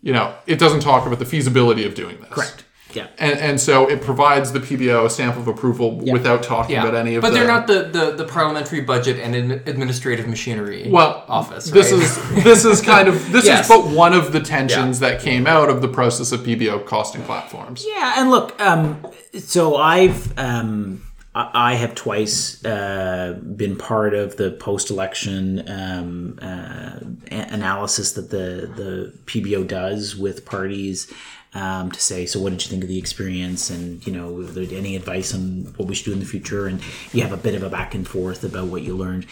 [0.00, 2.30] you know, it doesn't talk about the feasibility of doing this.
[2.30, 2.64] Correct.
[2.94, 3.08] Yeah.
[3.18, 6.94] And, and so it provides the PBO a stamp of approval without talking Yeah, about
[6.94, 7.34] any of but the.
[7.36, 11.70] they're not the, the, the parliamentary budget and administrative machinery well office.
[11.70, 12.02] This right?
[12.02, 13.64] is this is kind of this Yes.
[13.64, 17.22] is but one of the tensions that came out of the process of PBO costing
[17.22, 17.84] platforms.
[17.86, 19.06] Yeah, and look, um,
[19.38, 21.02] so I've um,
[21.34, 26.98] I I have twice uh, been part of the post-election um, uh,
[27.30, 31.10] analysis that the the PBO does with parties.
[31.54, 34.96] Um, to say, so what did you think of the experience, and you know, any
[34.96, 36.80] advice on what we should do in the future, and
[37.12, 39.26] you have a bit of a back and forth about what you learned.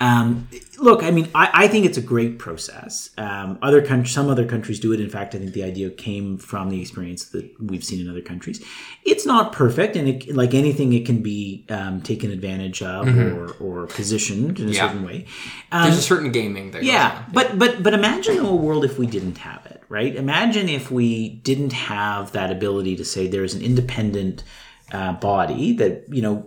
[0.00, 0.48] Um,
[0.78, 3.10] look, I mean, I, I think it's a great process.
[3.18, 5.00] Um, other countries, some other countries do it.
[5.00, 8.20] In fact, I think the idea came from the experience that we've seen in other
[8.20, 8.64] countries.
[9.04, 13.52] It's not perfect, and it, like anything, it can be um, taken advantage of or,
[13.60, 14.88] or positioned in a Yeah.
[14.88, 15.26] certain way.
[15.72, 19.06] There's a certain gaming that goes Yeah, but but but imagine a world if we
[19.06, 20.14] didn't have it, right?
[20.14, 24.44] Imagine if we didn't have that ability to say there's an independent
[24.92, 26.44] uh, body that you know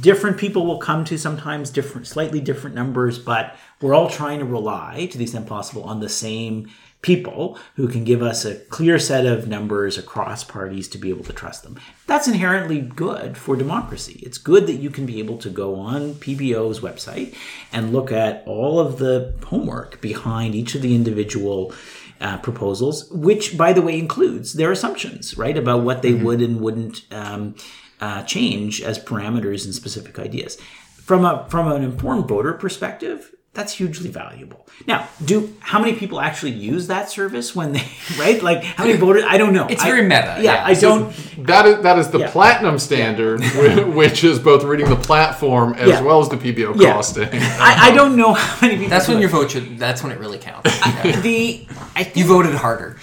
[0.00, 4.44] different people will come to sometimes different slightly different numbers but we're all trying to
[4.44, 6.68] rely to the extent possible on the same
[7.02, 11.24] people who can give us a clear set of numbers across parties to be able
[11.24, 11.80] to trust them.
[12.06, 14.20] That's inherently good for democracy.
[14.22, 17.34] It's good that you can be able to go on pbo's website
[17.72, 21.72] and look at all of the homework behind each of the individual
[22.20, 26.60] uh, proposals, which, by the way, includes their assumptions, right, about what they would and
[26.60, 27.54] wouldn't um,
[28.00, 30.56] uh, change as parameters and specific ideas.
[31.02, 34.66] From a from an informed voter perspective, that's hugely valuable.
[34.86, 37.82] Now, do how many people actually use that service when they
[38.18, 38.40] right?
[38.42, 39.24] Like how many voters?
[39.26, 39.66] I don't know.
[39.66, 40.64] It's I- very meta, Yeah, yeah.
[40.64, 41.12] I don't.
[41.46, 42.30] That is that is the Yeah.
[42.30, 46.00] platinum standard, whi- which is both reading the platform as Yeah.
[46.02, 46.92] well as the PBO Yeah.
[46.94, 47.28] costing.
[47.32, 48.90] I, I don't know how many people.
[48.90, 49.20] That's when it.
[49.20, 49.78] your vote should.
[49.78, 50.70] That's when it really counts.
[50.86, 51.20] Yeah.
[51.20, 51.66] the.
[51.96, 52.98] I think You voted harder.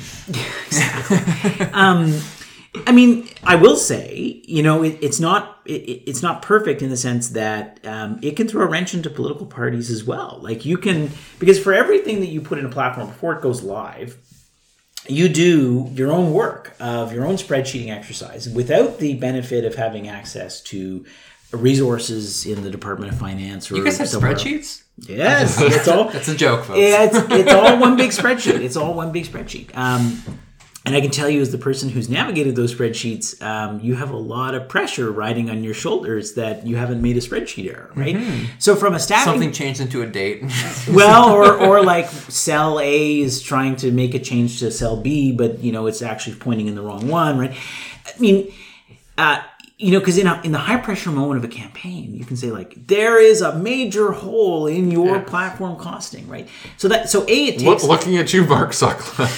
[1.74, 2.20] Um,
[2.86, 6.90] I mean, I will say, you know, it, it's not it, it's not perfect in
[6.90, 10.40] the sense that um, it can throw a wrench into political parties as well.
[10.42, 11.10] Like you can
[11.40, 14.18] because for everything that you put in a platform before it goes live,
[15.08, 20.08] you do your own work of your own spreadsheeting exercise without the benefit of having
[20.08, 21.06] access to
[21.52, 23.72] resources in the Department of Finance.
[23.72, 24.44] Or You guys have somewhere else.
[24.44, 24.84] spreadsheets?
[24.98, 26.80] Yes, it's all That's a joke, folks.
[26.82, 28.60] it's, it's all one big spreadsheet.
[28.62, 29.76] It's all one big spreadsheet.
[29.78, 30.22] Um,
[30.88, 34.10] and I can tell you, as the person who's navigated those spreadsheets, um, you have
[34.10, 37.92] a lot of pressure riding on your shoulders that you haven't made a spreadsheet error,
[37.96, 38.16] right?
[38.60, 40.44] So from a staffing Something changed into a date.
[40.90, 45.32] well, or or like cell A is trying to make a change to cell B,
[45.32, 47.54] but you know it's actually pointing in the wrong one, right?
[48.06, 48.52] I mean,
[49.18, 49.42] uh,
[49.80, 52.36] you know, because in a, in the high pressure moment of a campaign, you can
[52.36, 56.50] say like there is a major hole in your platform costing, right?
[56.78, 59.38] So that so a it Look, takes looking at you, Mark Sutcliffe.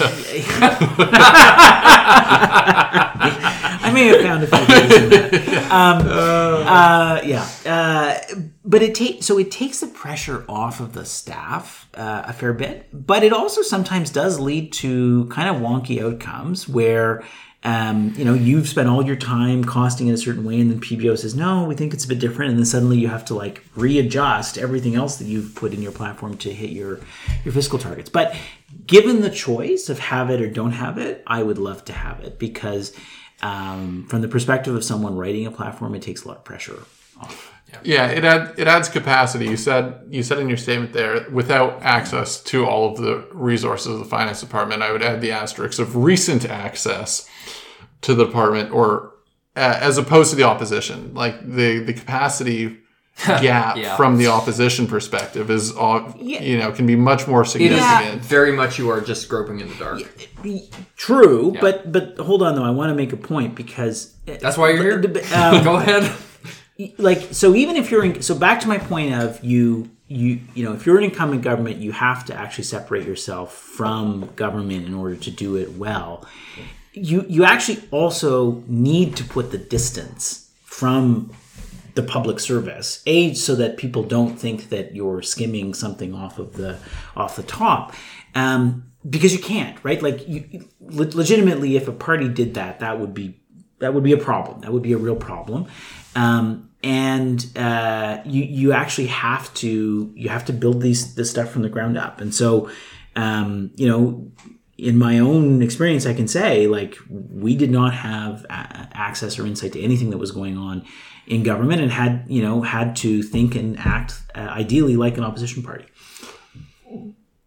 [3.82, 5.70] I may have found a few things in that.
[5.70, 8.18] Um, uh, yeah, uh,
[8.64, 12.54] but it takes so it takes the pressure off of the staff uh, a fair
[12.54, 17.22] bit, but it also sometimes does lead to kind of wonky outcomes where.
[17.62, 20.80] Um, you know, you've spent all your time costing in a certain way, and then
[20.80, 23.34] PBO says, "No, we think it's a bit different," and then suddenly you have to
[23.34, 27.00] like readjust everything else that you've put in your platform to hit your
[27.44, 28.08] your fiscal targets.
[28.08, 28.34] But
[28.86, 32.20] given the choice of have it or don't have it, I would love to have
[32.20, 32.94] it because
[33.42, 36.82] um, from the perspective of someone writing a platform, it takes a lot of pressure
[37.20, 37.49] off.
[37.82, 39.46] Yeah, it add, it adds capacity.
[39.46, 43.92] You said you said in your statement there, without access to all of the resources
[43.92, 47.28] of the finance department, I would add the asterisk of recent access
[48.02, 49.12] to the department, or
[49.56, 52.78] uh, as opposed to the opposition, like the the capacity
[53.26, 53.96] gap Yeah.
[53.96, 56.42] from the opposition perspective is, all, Yeah.
[56.42, 58.22] you know, can be much more It is significant.
[58.22, 60.02] very much you are just groping in the dark.
[60.96, 64.70] True, but but hold on though, I want to make a point because That's why
[64.70, 64.98] you're here.
[64.98, 66.10] But- um, Go ahead.
[66.98, 70.64] Like so even if you're in so back to my point of you you you
[70.64, 74.94] know if you're an incumbent government you have to actually separate yourself from government in
[74.94, 76.26] order to do it well.
[76.92, 81.32] You you actually also need to put the distance from
[81.94, 86.54] the public service a so that people don't think that you're skimming something off of
[86.54, 86.78] the
[87.16, 87.94] off the top
[88.34, 90.02] um, because you can't right?
[90.02, 93.39] Like you, legitimately if a party did that that would be
[93.80, 94.60] that would be a problem.
[94.60, 95.66] That would be a real problem.
[96.14, 101.50] Um, and uh, you you actually have to you have to build these this stuff
[101.50, 102.20] from the ground up.
[102.20, 102.70] And so
[103.16, 104.30] um, you know
[104.78, 109.46] in my own experience, I can say like we did not have a- access or
[109.46, 110.84] insight to anything that was going on
[111.26, 115.24] in government, and had you know had to think and act uh, ideally like an
[115.24, 115.86] opposition party.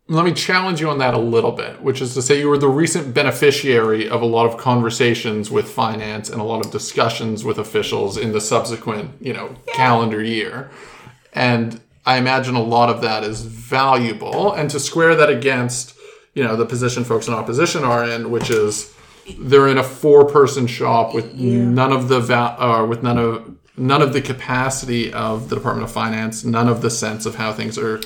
[0.10, 2.58] Let me challenge you on that a little bit, which is to say you were
[2.58, 7.46] the recent beneficiary of a lot of conversations with finance and a lot of discussions
[7.46, 10.70] with officials in the subsequent, you know, calendar year.
[11.32, 14.52] And I imagine a lot of that is valuable.
[14.52, 15.96] And to square that against,
[16.34, 18.94] you know, the position folks in opposition are in, which is
[19.40, 24.02] they're in a four-person shop with none of the va- uh, with none of none
[24.02, 27.78] of the capacity of the Department of Finance, none of the sense of how things
[27.78, 28.02] are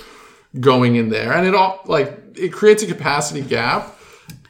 [0.60, 3.94] going in there and it all like it creates a capacity gap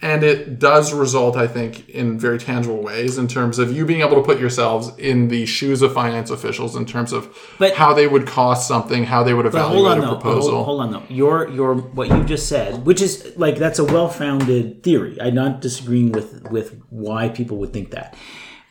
[0.01, 4.01] and it does result i think in very tangible ways in terms of you being
[4.01, 7.93] able to put yourselves in the shoes of finance officials in terms of But- how
[7.93, 10.07] they would cost something how they would evaluate a though.
[10.15, 11.03] proposal Hold, hold on though.
[11.09, 15.17] Your your what you just said, which is like that's a well-founded theory.
[15.19, 18.15] I'm not disagreeing with with why people would think that,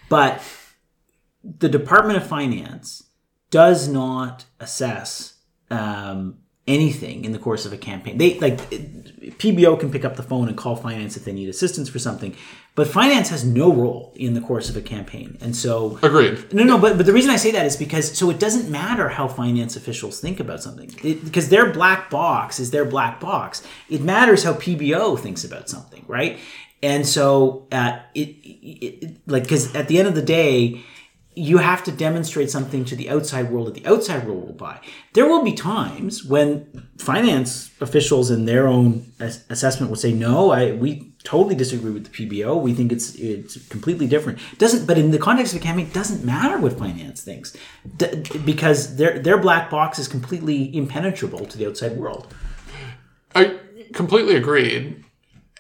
[0.09, 0.41] but
[1.43, 3.03] the Department of Finance
[3.51, 5.35] does not assess
[5.71, 8.19] um, anything in the course of a campaign.
[8.19, 8.59] They like
[9.39, 12.35] PBO can pick up the phone and call finance if they need assistance for something,
[12.75, 16.65] but finance has no role in the course of a campaign, and so agreed no,
[16.65, 19.29] no, but but the reason I say that is because so it doesn't matter how
[19.29, 23.67] finance officials think about something it, because their black box is their black box.
[23.89, 26.39] It matters how PBO thinks about something, right?
[26.83, 30.83] And so uh, it, it, it like because at the end of the day,
[31.37, 34.81] you have to demonstrate something to the outside world that the outside world will buy.
[35.13, 40.51] There will be times when finance officials in their own as- assessment will say, "No,
[40.51, 42.57] I we totally disagree with the PBO.
[42.57, 45.93] We think it's it's completely different." Doesn't but in the context of a campaign, it
[45.93, 47.55] doesn't matter what finance thinks
[47.99, 52.33] D- because their their black box is completely impenetrable to the outside world.
[53.35, 53.59] I
[53.93, 55.05] completely agreed.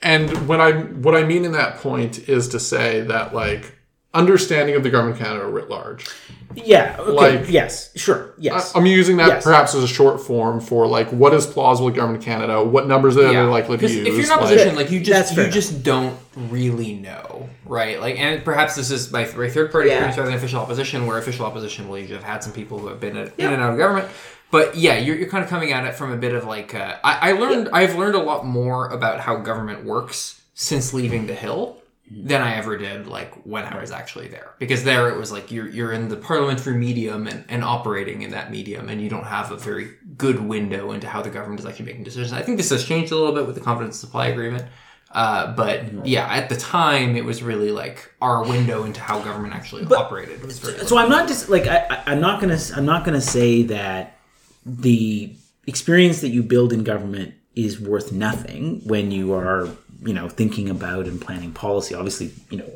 [0.02, 3.75] And when I what I mean in that point is to say that like
[4.16, 6.06] understanding of the government of Canada writ large.
[6.54, 6.96] Yeah.
[6.98, 7.10] Okay.
[7.12, 7.90] Like- yes.
[7.96, 8.32] Sure.
[8.38, 8.72] Yes.
[8.74, 9.44] I'm using that Yes.
[9.44, 13.16] perhaps as a short form for like what is plausible government of Canada, what numbers
[13.18, 14.06] are they likely to Because use.
[14.06, 16.16] if you're in like- opposition, like, you just fair you just don't
[16.48, 18.00] really know, right?
[18.00, 19.96] Like, and perhaps this is my, my third party Yeah.
[19.96, 22.86] experience rather than official opposition, where official opposition will usually have had some people who
[22.88, 24.08] have been in in and out of government.
[24.50, 26.96] But yeah, you're, you're kind of coming at it from a bit of like uh,
[27.04, 31.34] I, I learned I've learned a lot more about how government works since leaving the
[31.34, 31.76] Hill
[32.10, 34.54] than I ever did like when I was actually there.
[34.58, 38.30] Because there it was like you're you're in the parliamentary medium and, and operating in
[38.30, 41.66] that medium and you don't have a very good window into how the government is
[41.66, 42.32] actually making decisions.
[42.32, 44.64] I think this has changed a little bit with the confidence supply agreement.
[45.12, 49.54] Uh, but yeah, at the time it was really like our window into how government
[49.54, 53.04] actually operated was very so I'm not just like I- I'm not gonna I'm not
[53.04, 54.18] gonna say that
[54.64, 55.34] the
[55.66, 59.68] experience that you build in government is worth nothing when you are
[60.06, 61.94] you know thinking about and planning policy.
[61.94, 62.70] Obviously, you know,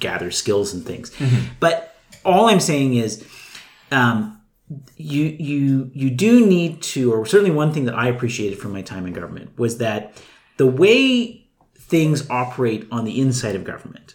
[0.00, 1.12] gather skills and things.
[1.60, 1.94] But
[2.24, 3.24] all I'm saying is,
[3.90, 4.40] um,
[4.96, 8.82] you you you do need to, or certainly one thing that I appreciated from my
[8.82, 10.20] time in government was that
[10.56, 11.46] the way
[11.76, 14.14] things operate on the inside of government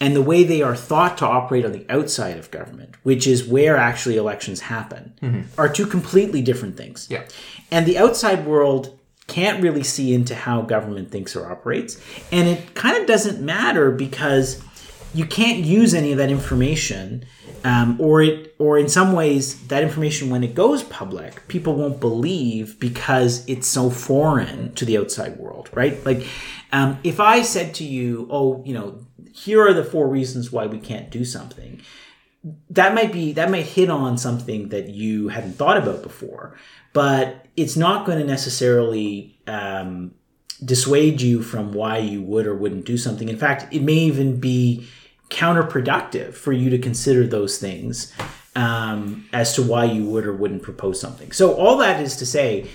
[0.00, 3.46] and the way they are thought to operate on the outside of government, which is
[3.46, 5.14] where actually elections happen,
[5.56, 7.06] are two completely different things.
[7.08, 7.24] Yeah.
[7.70, 12.00] And the outside world can't really see into how government thinks or operates.
[12.30, 14.62] And it kind of doesn't matter because
[15.14, 17.24] you can't use any of that information.
[17.64, 21.98] Um, or it, or in some ways, that information when it goes public, people won't
[21.98, 26.04] believe because it's so foreign to the outside world, right?
[26.04, 26.26] Like,
[26.72, 28.98] um, if I said to you, "Oh, you know,
[29.32, 31.80] here are the four reasons why we can't do something,"
[32.68, 36.54] that might be that might hit on something that you hadn't thought about before
[36.94, 40.14] but it's not going to necessarily um,
[40.64, 43.28] dissuade you from why you would or wouldn't do something.
[43.28, 44.88] In fact it may even be
[45.28, 48.12] counterproductive for you to consider those things
[48.56, 51.32] um, as to why you would or wouldn't propose something.
[51.32, 52.68] So all that is to say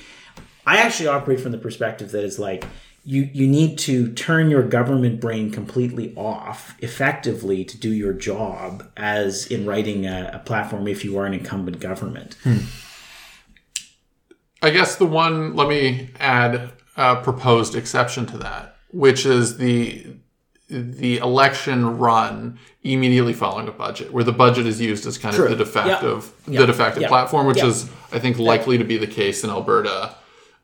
[0.65, 2.65] I actually operate from the perspective that it's like
[3.05, 8.83] you you need to turn your government brain completely off effectively to do your job
[8.97, 12.35] as in writing a, a platform if you are an incumbent government.
[14.61, 20.07] I guess the one, let me add a proposed exception to that, which is the
[20.71, 25.45] the election run immediately following a budget, where the budget is used as kind True.
[25.45, 26.59] of the de facto Yeah.
[26.59, 27.07] the de facto Yeah.
[27.07, 30.11] platform, which is I think likely to be the case in Alberta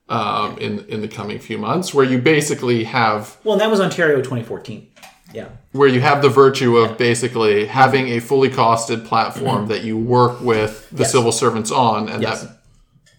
[0.08, 3.80] um, in in the coming few months, where you basically have Well, and that was
[3.80, 4.88] Ontario 2014.
[5.34, 5.46] Yeah.
[5.72, 10.40] where you have the virtue of basically having a fully costed platform that you work
[10.40, 11.12] with the Yes.
[11.12, 12.44] civil servants on, and Yes.
[12.44, 12.60] that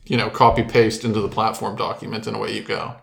[0.07, 2.97] you know copy paste into the platform document, and away you go.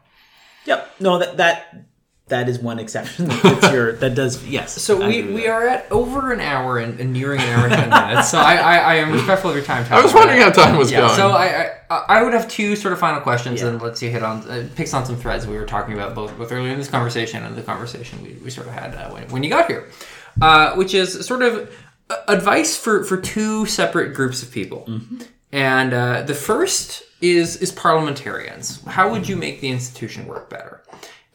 [0.66, 0.90] Yep.
[1.00, 1.86] No, that that
[2.28, 3.28] that is one exception.
[3.28, 4.82] That's your that does yes.
[4.82, 5.50] So I we, we that.
[5.50, 8.30] are at over an hour and, and nearing an hour and ten minutes.
[8.32, 9.86] So I, I, I am respectful of your time.
[9.92, 11.16] I was wondering how time was yeah, going.
[11.16, 14.24] So I, I I would have two sort of final questions and let's see hit
[14.24, 16.90] on uh, picks on some threads we were talking about both both earlier in this
[16.90, 19.90] conversation and the conversation we, we sort of had uh, when, when you got here,
[20.42, 21.72] uh, which is sort of
[22.10, 24.88] uh, advice for for two separate groups of people.
[25.54, 28.84] And uh, the first is is parliamentarians.
[28.86, 30.84] How would you make the institution work better?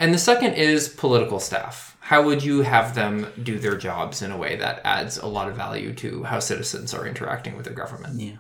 [0.01, 1.97] And the second is political staff.
[2.01, 5.49] How would you have them do their jobs in a way that adds a lot
[5.49, 8.19] of value to how citizens are interacting with their government?
[8.19, 8.37] Yeah.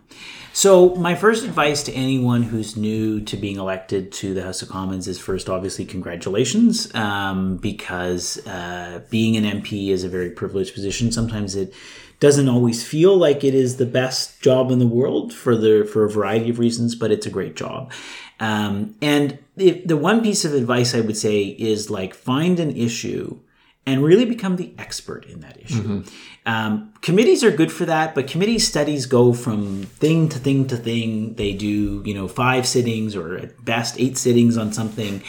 [0.52, 4.70] So my first advice to anyone who's new to being elected to the House of
[4.70, 10.74] Commons is first, obviously, congratulations, um, because uh, being an MP is a very privileged
[10.74, 11.12] position.
[11.12, 11.74] Sometimes it
[12.20, 16.05] doesn't always feel like it is the best job in the world for the for
[16.05, 17.93] a variety of reasons, but it's a great job.
[18.40, 22.77] Um, and the, the one piece of advice I would say is like find an
[22.77, 23.40] issue
[23.86, 26.05] and really become the expert in that issue.
[26.45, 30.77] Um, committees are good for that, but committee studies go from thing to thing to
[30.77, 31.35] thing.
[31.35, 35.23] They do, you know, five sittings or at best eight sittings on something,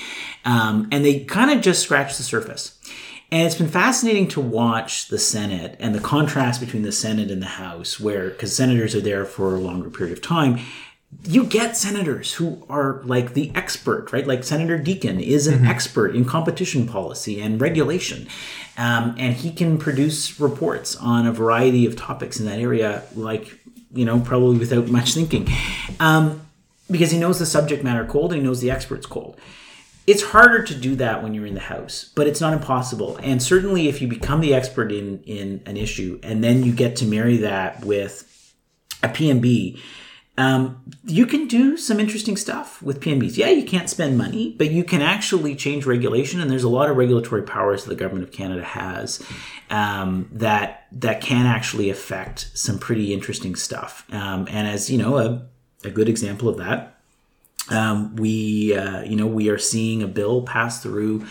[0.46, 2.78] um, and they kind of just scratch the surface.
[3.32, 7.42] And it's been fascinating to watch the Senate and the contrast between the Senate and
[7.42, 10.60] the House, where because senators are there for a longer period of time,
[11.24, 14.28] you get senators who are like the expert, right?
[14.28, 18.28] Like Senator Deacon is an expert in competition policy and regulation.
[18.78, 23.60] Um, and he can produce reports on a variety of topics in that area, like,
[23.92, 25.48] you know, probably without much thinking.
[26.00, 26.42] Um,
[26.90, 29.40] because he knows the subject matter cold and he knows the experts cold.
[30.10, 33.18] It's harder to do that when you're in the house, but it's not impossible.
[33.18, 36.96] And certainly if you become the expert in, in an issue and then you get
[36.96, 38.56] to marry that with
[39.04, 39.80] a PMB,
[40.36, 43.38] um, you can do some interesting stuff with PMBs.
[43.38, 46.90] Yeah, you can't spend money, but you can actually change regulation, and there's a lot
[46.90, 49.24] of regulatory powers that the government of Canada has
[49.70, 54.08] um, that that can actually affect some pretty interesting stuff.
[54.12, 55.46] Um, and as you know, a,
[55.84, 56.99] a good example of that
[57.70, 61.26] um, we uh, you know we are seeing a bill pass through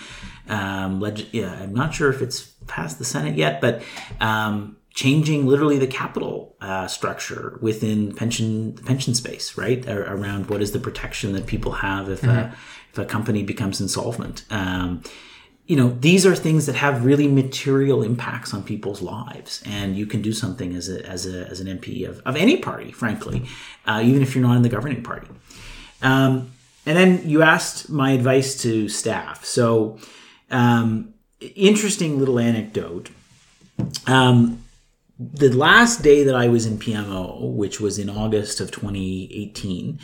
[0.48, 3.82] um, leg- yeah, i'm not sure if it's passed the senate yet but
[4.20, 9.89] um, changing literally the capital uh, structure within pension the pension space right?
[9.89, 12.52] Ar- around what is the protection that people have if, a,
[12.93, 14.44] if a company becomes insolvent.
[14.51, 15.02] Um,
[15.66, 20.06] you know these are things that have really material impacts on people's lives and you
[20.06, 23.44] can do something as a as a as an mp of, of any party frankly
[23.86, 25.28] uh, even if you're not in the governing party
[26.02, 26.52] um,
[26.86, 29.44] and then you asked my advice to staff.
[29.44, 29.98] So,
[30.50, 33.10] um, interesting little anecdote.
[34.06, 34.64] Um,
[35.18, 39.98] the last day that I was in PMO, which was in August of 2018,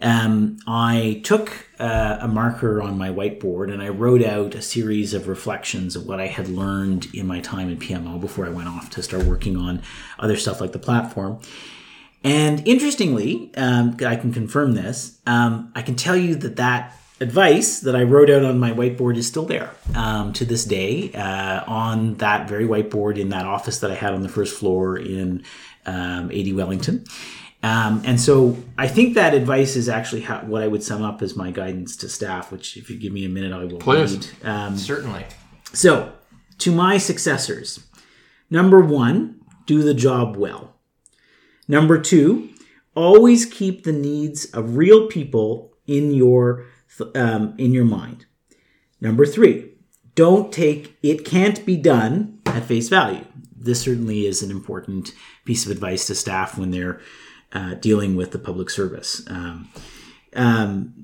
[0.00, 5.14] um, I took uh, a marker on my whiteboard and I wrote out a series
[5.14, 8.68] of reflections of what I had learned in my time in PMO before I went
[8.68, 9.82] off to start working on
[10.18, 11.40] other stuff like the platform.
[12.24, 15.18] And interestingly, um, I can confirm this.
[15.26, 19.16] Um, I can tell you that that advice that I wrote out on my whiteboard
[19.16, 23.78] is still there um, to this day uh, on that very whiteboard in that office
[23.80, 25.44] that I had on the first floor in
[25.86, 27.04] um, 80 Wellington.
[27.62, 31.22] Um, and so I think that advice is actually how, what I would sum up
[31.22, 34.16] as my guidance to staff, which if you give me a minute, I will Please.
[34.16, 34.48] read.
[34.48, 35.24] Um, Certainly.
[35.72, 36.12] so,
[36.58, 37.86] to my successors,
[38.50, 40.73] number one, do the job well.
[41.66, 42.50] Number two,
[42.94, 46.66] always keep the needs of real people in your
[47.14, 48.26] um, in your mind.
[49.00, 49.72] Number three,
[50.14, 53.24] don't take it can't be done at face value.
[53.56, 55.12] This certainly is an important
[55.44, 57.00] piece of advice to staff when they're
[57.52, 59.22] uh, dealing with the public service.
[59.28, 59.70] Um,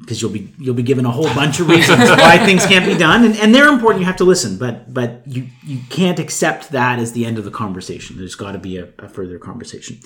[0.00, 2.96] because you'll be you'll be given a whole bunch of reasons why things can't be
[2.96, 4.00] done, and, and they're important.
[4.00, 7.44] You have to listen, but but you you can't accept that as the end of
[7.44, 8.18] the conversation.
[8.18, 10.00] There's got to be a, a further conversation.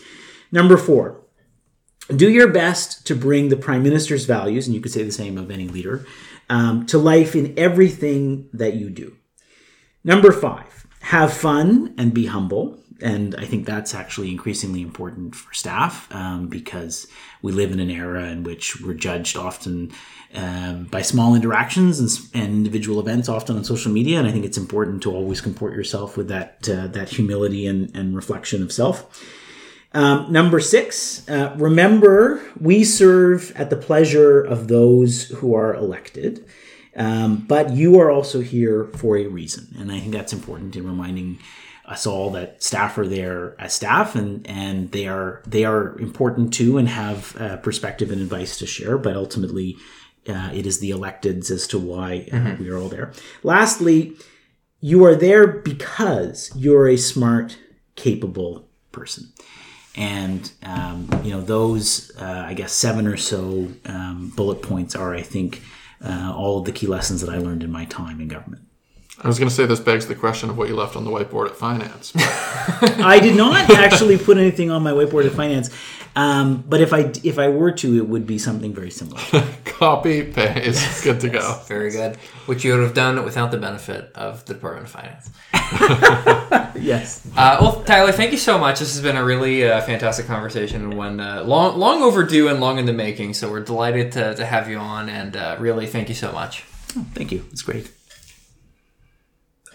[0.55, 1.20] Number four,
[2.14, 5.36] do your best to bring the prime minister's values, and you could say the same
[5.36, 6.06] of any leader,
[6.48, 9.16] um, to life in everything that you do.
[10.05, 12.78] Number five, have fun and be humble.
[13.02, 17.09] And I think that's actually increasingly important for staff um, because
[17.43, 19.90] we live in an era in which we're judged often
[20.36, 24.20] um, by small interactions and, and individual events, often on social media.
[24.20, 27.90] And I think it's important to always comport yourself with that uh, that humility and,
[27.97, 29.20] and reflection of self.
[29.95, 36.45] Um, number six, uh, remember we serve at the pleasure of those who are elected,
[36.97, 39.69] um, but you are also here for a reason.
[39.79, 41.39] And I think that's important in reminding
[41.85, 46.53] us all that staff are there as staff and, and they are they are important
[46.53, 49.77] too and have uh, perspective and advice to share, but ultimately
[50.29, 53.12] uh, it is the electeds as to why uh, we are all there.
[53.45, 54.16] Lastly,
[54.81, 57.59] you are there because you're a smart,
[57.95, 59.33] capable person
[59.97, 65.15] and um, you know those uh, i guess seven or so um, bullet points are
[65.15, 65.62] i think
[66.05, 68.62] uh, all of the key lessons that i learned in my time in government
[69.23, 71.11] I was going to say this begs the question of what you left on the
[71.11, 72.12] whiteboard at finance.
[72.16, 75.71] i did not actually put anything on my whiteboard at finance
[76.16, 79.20] um, but if i if i were to it would be something very similar
[79.78, 81.61] Copy paste, good to go.
[81.66, 82.16] Very good.
[82.47, 85.31] Which you would have done without the benefit of the Department of Finance.
[86.81, 88.78] yes Uh, well, Tyler, thank you so much.
[88.78, 92.61] This has been a really uh, fantastic conversation and one uh, long, long overdue and
[92.61, 93.35] long in the making.
[93.35, 96.62] So we're delighted to, to have you on, and uh, really thank you so much.
[97.15, 97.91] thank you it's great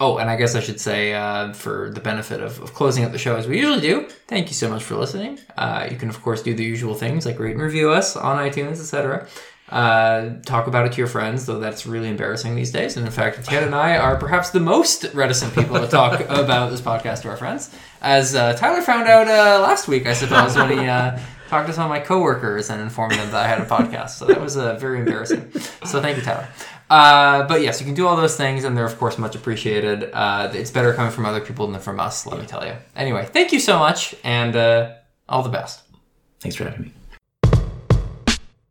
[0.02, 3.12] Oh, and I guess I should say, uh, for the benefit of, of closing out
[3.12, 5.38] the show as we usually do, thank you so much for listening.
[5.58, 8.38] Uh, you can, of course, do the usual things like rate and review us on
[8.38, 9.28] iTunes, etc.
[9.68, 12.96] Uh, talk about it to your friends, though that's really embarrassing these days.
[12.96, 16.70] And in fact, Ted and I are perhaps the most reticent people to talk about
[16.70, 17.70] this podcast to our friends,
[18.00, 21.18] as uh, Tyler found out uh, last week, I suppose, when he uh,
[21.50, 24.10] talked to some of my coworkers and informed them that I had a podcast.
[24.10, 25.52] So that was uh, very embarrassing.
[25.84, 26.48] So thank you, Tyler.
[26.90, 30.10] Uh, but yes, you can do all those things, and they're of course much appreciated.
[30.12, 32.74] Uh, it's better coming from other people than from us, let me tell you.
[32.96, 34.94] Anyway, thank you so much, and uh,
[35.28, 35.82] all the best.
[36.40, 36.92] thanks for having me